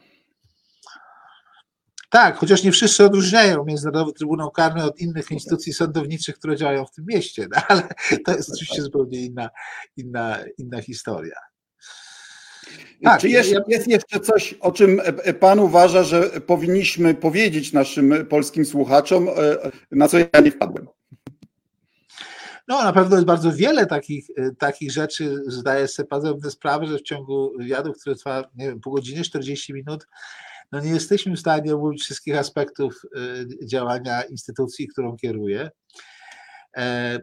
Tak, 2.14 2.36
chociaż 2.36 2.62
nie 2.62 2.72
wszyscy 2.72 3.04
odróżniają 3.04 3.64
Międzynarodowy 3.64 4.12
Trybunał 4.12 4.50
Karny 4.50 4.84
od 4.84 5.00
innych 5.00 5.30
instytucji 5.30 5.72
sądowniczych, 5.72 6.38
które 6.38 6.56
działają 6.56 6.84
w 6.84 6.90
tym 6.90 7.04
mieście, 7.08 7.46
no, 7.50 7.62
ale 7.68 7.82
to 8.24 8.36
jest 8.36 8.52
oczywiście 8.52 8.82
zupełnie 8.82 9.24
inna, 9.24 9.50
inna, 9.96 10.38
inna 10.58 10.82
historia. 10.82 11.36
Tak, 13.04 13.20
Czy 13.20 13.28
jest, 13.28 13.54
jest, 13.68 13.88
jeszcze 13.88 14.20
coś, 14.20 14.52
o 14.52 14.72
czym 14.72 15.00
Pan 15.40 15.58
uważa, 15.58 16.02
że 16.02 16.22
powinniśmy 16.22 17.14
powiedzieć 17.14 17.72
naszym 17.72 18.26
polskim 18.26 18.64
słuchaczom, 18.64 19.28
e, 19.28 19.32
na 19.90 20.08
co 20.08 20.18
ja 20.18 20.40
nie 20.44 20.50
wpadłem? 20.50 20.86
No, 22.68 22.84
na 22.84 22.92
pewno 22.92 23.16
jest 23.16 23.26
bardzo 23.26 23.52
wiele 23.52 23.86
takich, 23.86 24.26
e, 24.36 24.50
takich 24.58 24.92
rzeczy. 24.92 25.42
Zdaję 25.46 25.88
sobie 25.88 26.08
pewne 26.08 26.50
sprawy, 26.50 26.86
że 26.86 26.98
w 26.98 27.02
ciągu 27.02 27.52
wywiadu, 27.58 27.92
który 27.92 28.16
trwa, 28.16 28.44
nie 28.54 28.66
wiem, 28.66 28.80
pół 28.80 28.92
godziny, 28.92 29.22
40 29.22 29.74
minut, 29.74 30.06
no 30.74 30.80
nie 30.80 30.90
jesteśmy 30.90 31.36
w 31.36 31.40
stanie 31.40 31.74
omówić 31.74 32.02
wszystkich 32.02 32.38
aspektów 32.38 33.02
y, 33.16 33.66
działania 33.66 34.22
instytucji, 34.22 34.88
którą 34.88 35.16
kieruję. 35.16 35.70
E, 36.76 37.18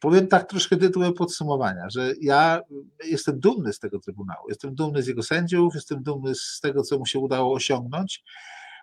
powiem 0.00 0.28
tak 0.28 0.48
troszkę 0.48 0.76
tytułem 0.76 1.12
podsumowania, 1.12 1.90
że 1.90 2.12
ja 2.20 2.60
jestem 3.04 3.40
dumny 3.40 3.72
z 3.72 3.78
tego 3.78 3.98
Trybunału, 3.98 4.48
jestem 4.48 4.74
dumny 4.74 5.02
z 5.02 5.06
jego 5.06 5.22
sędziów, 5.22 5.74
jestem 5.74 6.02
dumny 6.02 6.34
z 6.34 6.60
tego, 6.62 6.82
co 6.82 6.98
mu 6.98 7.06
się 7.06 7.18
udało 7.18 7.54
osiągnąć. 7.54 8.24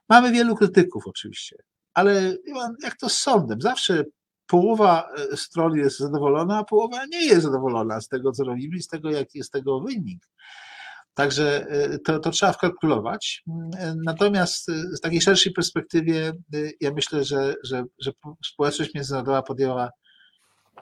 Mamy 0.09 0.31
wielu 0.31 0.55
krytyków 0.55 1.07
oczywiście, 1.07 1.55
ale 1.93 2.37
jak 2.83 2.97
to 2.97 3.09
z 3.09 3.17
sądem, 3.17 3.61
zawsze 3.61 4.03
połowa 4.47 5.09
e, 5.33 5.37
stron 5.37 5.77
jest 5.77 5.99
zadowolona, 5.99 6.57
a 6.57 6.63
połowa 6.63 7.05
nie 7.05 7.25
jest 7.25 7.43
zadowolona 7.43 8.01
z 8.01 8.07
tego, 8.07 8.31
co 8.31 8.43
robimy 8.43 8.77
i 8.77 8.81
z 8.81 8.87
tego, 8.87 9.11
jaki 9.11 9.37
jest 9.37 9.51
tego 9.51 9.79
wynik. 9.79 10.27
Także 11.13 11.67
e, 11.69 11.99
to, 11.99 12.19
to 12.19 12.31
trzeba 12.31 12.53
wkalkulować. 12.53 13.43
E, 13.77 13.95
natomiast 14.05 14.69
e, 14.69 14.73
z 14.73 15.01
takiej 15.01 15.21
szerszej 15.21 15.53
perspektywie 15.53 16.33
ja 16.81 16.93
myślę, 16.93 17.23
że, 17.23 17.55
że, 17.63 17.83
że 17.99 18.11
społeczność 18.45 18.93
międzynarodowa 18.93 19.41
podjęła 19.41 19.89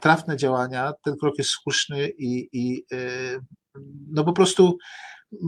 trafne 0.01 0.37
działania. 0.37 0.93
Ten 1.03 1.17
krok 1.17 1.37
jest 1.37 1.49
słuszny 1.49 2.09
i, 2.09 2.49
i 2.53 2.85
no 4.11 4.23
po 4.23 4.33
prostu 4.33 4.77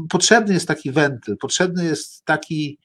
potrzebny 0.10 0.54
jest 0.54 0.68
taki 0.68 0.92
wentyl, 0.92 1.38
potrzebny 1.38 1.86
jest 1.86 2.26
taki, 2.26 2.80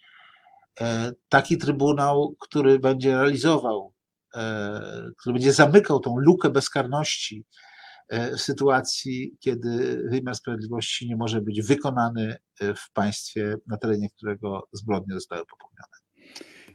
taki 1.29 1.59
trybunał, 1.59 2.35
który 2.41 2.79
będzie 2.79 3.13
realizował, 3.13 3.93
który 5.19 5.33
będzie 5.33 5.53
zamykał 5.53 6.01
tą 6.01 6.19
lukę 6.19 6.51
bezkarności 6.51 7.45
w 8.11 8.41
sytuacji, 8.41 9.37
kiedy 9.41 10.03
wymiar 10.11 10.35
sprawiedliwości 10.35 11.09
nie 11.09 11.17
może 11.17 11.41
być 11.41 11.63
wykonany 11.63 12.37
e, 12.61 12.75
w 12.75 12.93
państwie, 12.93 13.55
na 13.67 13.77
terenie 13.77 14.09
którego 14.17 14.69
zbrodnie 14.73 15.15
zostały 15.15 15.43
popełnione. 15.47 15.97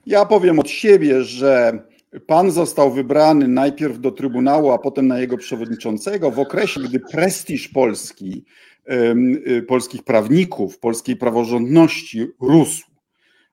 Ja 0.05 0.25
powiem 0.25 0.59
od 0.59 0.69
siebie, 0.69 1.23
że 1.23 1.83
pan 2.27 2.51
został 2.51 2.91
wybrany 2.91 3.47
najpierw 3.47 3.99
do 3.99 4.11
Trybunału, 4.11 4.71
a 4.71 4.77
potem 4.77 5.07
na 5.07 5.19
jego 5.19 5.37
przewodniczącego 5.37 6.31
w 6.31 6.39
okresie, 6.39 6.81
gdy 6.81 6.99
prestiż 6.99 7.67
Polski, 7.67 8.45
y, 9.47 9.61
polskich 9.67 10.03
prawników, 10.03 10.79
polskiej 10.79 11.15
praworządności 11.15 12.27
rósł. 12.41 12.83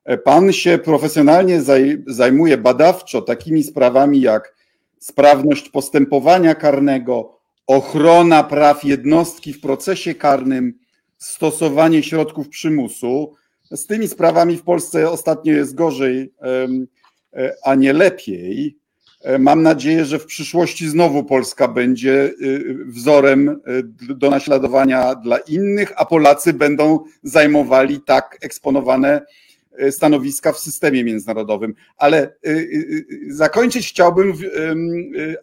E, 0.05 0.17
pan 0.17 0.53
się 0.53 0.77
profesjonalnie 0.77 1.61
zajmuje 2.07 2.57
badawczo 2.57 3.21
takimi 3.21 3.63
sprawami 3.63 4.21
jak 4.21 4.55
sprawność 4.99 5.69
postępowania 5.69 6.55
karnego, 6.55 7.38
ochrona 7.69 8.43
praw 8.43 8.83
jednostki 8.83 9.53
w 9.53 9.61
procesie 9.61 10.15
karnym, 10.15 10.73
stosowanie 11.17 12.03
środków 12.03 12.49
przymusu. 12.49 13.35
Z 13.71 13.85
tymi 13.85 14.07
sprawami 14.07 14.57
w 14.57 14.63
Polsce 14.63 15.09
ostatnio 15.09 15.53
jest 15.53 15.75
gorzej, 15.75 16.33
e, 17.33 17.53
a 17.63 17.75
nie 17.75 17.93
lepiej. 17.93 18.77
E, 19.21 19.39
mam 19.39 19.61
nadzieję, 19.61 20.05
że 20.05 20.19
w 20.19 20.25
przyszłości 20.25 20.89
znowu 20.89 21.23
Polska 21.23 21.67
będzie 21.67 22.23
e, 22.23 22.31
wzorem 22.85 23.61
do 23.99 24.29
naśladowania 24.29 25.15
dla 25.15 25.37
innych, 25.37 25.93
a 25.95 26.05
Polacy 26.05 26.53
będą 26.53 26.99
zajmowali 27.23 28.01
tak 28.01 28.37
eksponowane 28.41 29.21
stanowiska 29.91 30.51
w 30.51 30.59
systemie 30.59 31.03
międzynarodowym. 31.03 31.73
Ale 31.97 32.35
zakończyć 33.27 33.89
chciałbym 33.89 34.33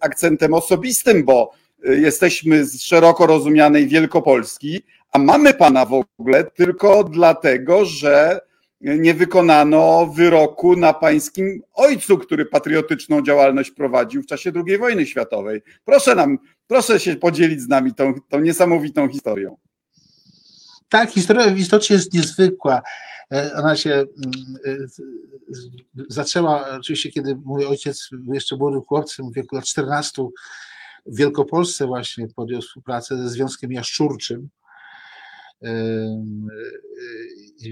akcentem 0.00 0.54
osobistym, 0.54 1.24
bo 1.24 1.52
jesteśmy 1.84 2.64
z 2.64 2.82
szeroko 2.82 3.26
rozumianej 3.26 3.88
Wielkopolski, 3.88 4.82
a 5.12 5.18
mamy 5.18 5.54
pana 5.54 5.86
w 5.86 5.92
ogóle 5.92 6.44
tylko 6.44 7.04
dlatego, 7.04 7.84
że 7.84 8.40
nie 8.80 9.14
wykonano 9.14 10.06
wyroku 10.06 10.76
na 10.76 10.92
pańskim 10.92 11.62
ojcu, 11.74 12.18
który 12.18 12.46
patriotyczną 12.46 13.22
działalność 13.22 13.70
prowadził 13.70 14.22
w 14.22 14.26
czasie 14.26 14.52
II 14.66 14.78
wojny 14.78 15.06
światowej. 15.06 15.62
Proszę 15.84 16.14
nam, 16.14 16.38
proszę 16.66 17.00
się 17.00 17.16
podzielić 17.16 17.60
z 17.60 17.68
nami 17.68 17.94
tą, 17.94 18.14
tą 18.28 18.40
niesamowitą 18.40 19.08
historią. 19.08 19.56
Tak, 20.88 21.10
historia 21.10 21.50
w 21.50 21.58
istocie 21.58 21.94
jest 21.94 22.14
niezwykła. 22.14 22.82
E, 23.32 23.54
ona 23.54 23.76
się 23.76 23.90
mm, 23.90 24.06
e, 24.64 24.76
zaczęła 26.08 26.68
oczywiście, 26.68 27.10
kiedy 27.10 27.36
mój 27.44 27.66
ojciec 27.66 28.08
był 28.12 28.34
jeszcze 28.34 28.56
młodym 28.56 28.82
chłopcem 28.82 29.30
w 29.30 29.34
wieku 29.34 29.56
lat 29.56 29.64
14 29.64 30.22
w 31.06 31.16
Wielkopolsce 31.16 31.86
właśnie 31.86 32.28
podjął 32.28 32.62
współpracę 32.62 33.16
ze 33.16 33.28
Związkiem 33.28 33.72
Jaszczurczym. 33.72 34.48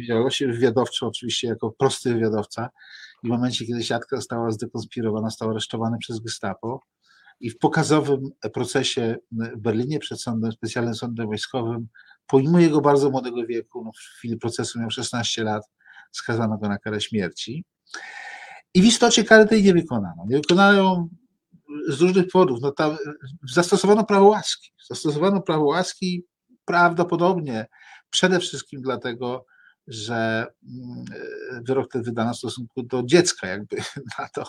działalności 0.08 0.46
wywiadowczej, 0.46 1.08
oczywiście 1.08 1.48
jako 1.48 1.70
prosty 1.78 2.14
wywiadowca. 2.14 2.70
I 3.22 3.26
w 3.26 3.30
momencie, 3.30 3.66
kiedy 3.66 3.84
siatka 3.84 4.16
została 4.16 4.50
zdekonspirowana, 4.50 5.30
został 5.30 5.50
aresztowany 5.50 5.98
przez 5.98 6.20
Gestapo. 6.20 6.82
I 7.40 7.50
w 7.50 7.58
pokazowym 7.58 8.30
procesie 8.52 9.16
w 9.32 9.60
Berlinie 9.60 9.98
przed 9.98 10.22
sądem, 10.22 10.52
specjalnym 10.52 10.94
sądem 10.94 11.26
wojskowym, 11.26 11.88
pomimo 12.26 12.58
jego 12.58 12.80
bardzo 12.80 13.10
młodego 13.10 13.46
wieku, 13.46 13.84
no 13.84 13.90
w 13.92 14.18
chwili 14.18 14.36
procesu 14.36 14.80
miał 14.80 14.90
16 14.90 15.44
lat, 15.44 15.62
skazano 16.12 16.58
go 16.58 16.68
na 16.68 16.78
karę 16.78 17.00
śmierci. 17.00 17.64
I 18.74 18.82
w 18.82 18.84
istocie 18.84 19.24
kary 19.24 19.46
tej 19.46 19.62
nie 19.62 19.72
wykonano. 19.72 20.24
Nie 20.28 20.36
wykonano 20.36 21.08
z 21.88 22.00
różnych 22.00 22.28
powodów. 22.28 22.58
No 22.62 22.72
tam 22.72 22.96
zastosowano 23.52 24.04
prawo 24.04 24.28
łaski. 24.28 24.70
Zastosowano 24.90 25.42
prawo 25.42 25.64
łaski 25.64 26.24
prawdopodobnie 26.64 27.66
przede 28.10 28.40
wszystkim 28.40 28.82
dlatego, 28.82 29.46
że 29.86 30.46
mm, 30.62 31.04
wyrok 31.66 31.92
ten 31.92 32.02
wydano 32.02 32.32
w 32.32 32.36
stosunku 32.36 32.82
do 32.82 33.02
dziecka, 33.02 33.46
jakby 33.46 33.76
na 34.18 34.28
to 34.34 34.44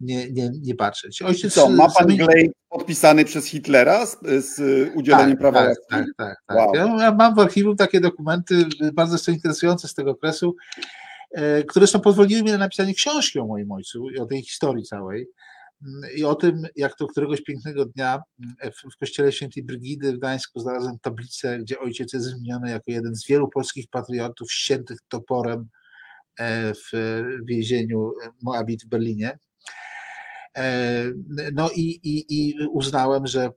nie, 0.00 0.30
nie, 0.30 0.50
nie 0.62 0.74
patrzeć. 0.74 1.22
Ojciec, 1.22 1.54
Co, 1.54 1.68
ma 1.68 1.88
pan 1.90 2.06
Glej 2.06 2.52
podpisany 2.68 3.24
przez 3.24 3.46
Hitlera 3.46 4.06
z, 4.06 4.18
z 4.22 4.60
udzieleniem 4.94 5.30
tak, 5.30 5.38
prawa 5.38 5.58
tak, 5.58 5.68
łaski? 5.68 5.84
Tak, 5.90 6.06
tak, 6.16 6.36
tak. 6.46 6.56
Wow. 6.56 6.98
Ja 6.98 7.14
mam 7.14 7.34
w 7.34 7.38
archiwum 7.38 7.76
takie 7.76 8.00
dokumenty 8.00 8.66
bardzo 8.92 9.18
są 9.18 9.32
interesujące 9.32 9.88
z 9.88 9.94
tego 9.94 10.10
okresu, 10.10 10.56
e, 11.32 11.62
które 11.62 11.86
zresztą 11.86 12.00
pozwoliły 12.00 12.42
mi 12.42 12.50
na 12.50 12.58
napisanie 12.58 12.94
książki 12.94 13.38
o 13.38 13.46
moim 13.46 13.72
ojcu 13.72 14.10
i 14.10 14.18
o 14.18 14.26
tej 14.26 14.42
historii 14.42 14.84
całej 14.84 15.26
i 16.16 16.24
o 16.24 16.34
tym, 16.34 16.62
jak 16.76 16.96
to 16.96 17.06
któregoś 17.06 17.42
pięknego 17.42 17.86
dnia 17.86 18.22
w, 18.62 18.98
kościele 19.00 19.32
świętej 19.32 19.62
Brygidy 19.62 20.12
w 20.12 20.18
Gdańsku 20.18 20.60
znalazłem 20.60 20.98
tablicę, 21.02 21.58
gdzie 21.58 21.80
ojciec 21.80 22.12
jest 22.12 22.34
wymieniony 22.34 22.70
jako 22.70 22.90
jeden 22.90 23.14
z 23.14 23.26
wielu 23.26 23.48
polskich 23.48 23.86
patriotów 23.90 24.52
ściętych 24.52 24.98
toporem 25.08 25.68
e, 26.38 26.72
w 26.74 27.22
więzieniu 27.48 28.12
Moabit 28.42 28.84
w 28.84 28.88
Berlinie. 28.88 29.38
E, 30.56 31.04
no 31.52 31.70
i, 31.70 32.00
i, 32.02 32.24
i 32.28 32.66
uznałem, 32.66 33.26
że 33.26 33.50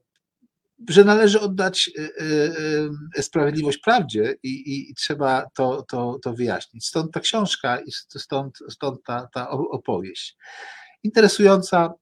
że 0.88 1.04
należy 1.04 1.40
oddać 1.40 1.90
e, 3.16 3.22
sprawiedliwość 3.22 3.78
prawdzie 3.78 4.34
i, 4.42 4.90
i, 4.90 4.94
trzeba 4.94 5.46
to, 5.54 5.84
to, 5.88 6.18
to 6.22 6.32
wyjaśnić. 6.32 6.86
Stąd 6.86 7.12
ta 7.12 7.20
książka 7.20 7.80
i 7.80 7.92
stąd, 7.92 8.58
stąd 8.70 9.02
ta, 9.06 9.28
ta 9.34 9.50
opowieść. 9.50 10.36
Interesująca, 11.02 11.92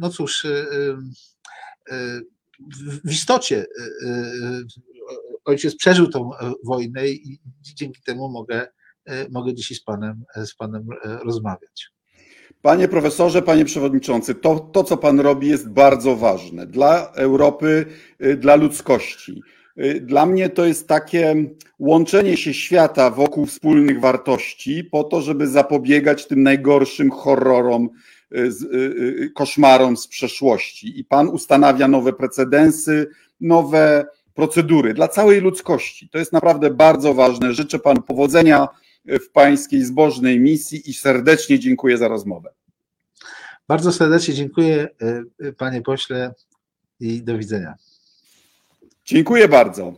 no 0.00 0.10
cóż, 0.10 0.44
y, 0.44 0.48
y, 0.48 1.94
y, 1.94 2.22
w 3.04 3.12
istocie 3.12 3.66
ojciec 5.46 5.76
przeżył 5.76 6.08
tą 6.08 6.30
e, 6.34 6.52
wojnę 6.64 7.08
i 7.08 7.38
dzięki 7.62 8.02
temu 8.02 8.28
mogę, 8.28 8.68
e, 9.04 9.28
mogę 9.30 9.54
dzisiaj 9.54 9.76
z 9.76 9.84
panem, 9.84 10.24
z 10.36 10.54
panem 10.54 10.86
e, 11.04 11.18
rozmawiać. 11.24 11.90
Panie 12.62 12.88
profesorze, 12.88 13.42
panie 13.42 13.64
przewodniczący, 13.64 14.34
to, 14.34 14.60
to 14.60 14.84
co 14.84 14.96
pan 14.96 15.20
robi 15.20 15.48
jest 15.48 15.68
bardzo 15.68 16.16
ważne 16.16 16.66
dla 16.66 17.12
Europy, 17.12 17.86
dla 18.36 18.56
ludzkości. 18.56 19.42
Dla 20.00 20.26
mnie 20.26 20.48
to 20.48 20.64
jest 20.64 20.88
takie 20.88 21.34
łączenie 21.78 22.36
się 22.36 22.54
świata 22.54 23.10
wokół 23.10 23.46
wspólnych 23.46 24.00
wartości, 24.00 24.84
po 24.84 25.04
to, 25.04 25.20
żeby 25.20 25.46
zapobiegać 25.46 26.26
tym 26.26 26.42
najgorszym 26.42 27.10
horrorom 27.10 27.88
koszmarom 29.34 29.96
z 29.96 30.06
przeszłości. 30.06 31.00
I 31.00 31.04
Pan 31.04 31.28
ustanawia 31.28 31.88
nowe 31.88 32.12
precedensy, 32.12 33.06
nowe 33.40 34.06
procedury 34.34 34.94
dla 34.94 35.08
całej 35.08 35.40
ludzkości. 35.40 36.08
To 36.08 36.18
jest 36.18 36.32
naprawdę 36.32 36.70
bardzo 36.70 37.14
ważne. 37.14 37.52
Życzę 37.52 37.78
Panu 37.78 38.02
powodzenia 38.02 38.68
w 39.04 39.30
Pańskiej 39.30 39.84
zbożnej 39.84 40.40
misji 40.40 40.90
i 40.90 40.94
serdecznie 40.94 41.58
dziękuję 41.58 41.98
za 41.98 42.08
rozmowę. 42.08 42.52
Bardzo 43.68 43.92
serdecznie 43.92 44.34
dziękuję, 44.34 44.88
Panie 45.58 45.82
Pośle, 45.82 46.34
i 47.00 47.22
do 47.22 47.38
widzenia. 47.38 47.74
Dziękuję 49.04 49.48
bardzo. 49.48 49.94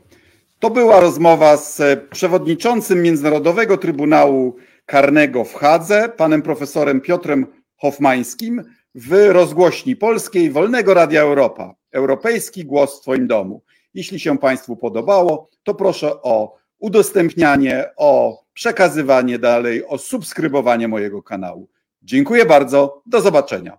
To 0.59 0.71
była 0.71 1.01
rozmowa 1.01 1.57
z 1.57 1.83
przewodniczącym 2.11 3.03
Międzynarodowego 3.03 3.77
Trybunału 3.77 4.57
Karnego 4.87 5.45
w 5.45 5.55
Hadze, 5.55 6.09
panem 6.17 6.43
profesorem 6.43 7.01
Piotrem 7.01 7.47
Hofmańskim 7.79 8.65
w 8.95 9.29
rozgłośni 9.33 9.97
polskiej 9.97 10.51
Wolnego 10.51 10.95
Radia 10.95 11.21
Europa. 11.21 11.75
Europejski 11.93 12.65
głos 12.65 12.99
w 12.99 13.03
Twoim 13.03 13.27
domu. 13.27 13.63
Jeśli 13.95 14.21
się 14.21 14.39
Państwu 14.39 14.77
podobało, 14.77 15.51
to 15.63 15.75
proszę 15.75 16.23
o 16.23 16.57
udostępnianie, 16.79 17.85
o 17.97 18.43
przekazywanie 18.53 19.39
dalej, 19.39 19.87
o 19.87 19.99
subskrybowanie 19.99 20.89
mojego 20.89 21.23
kanału. 21.23 21.69
Dziękuję 22.03 22.47
bardzo. 22.47 23.03
Do 23.07 23.21
zobaczenia. 23.21 23.79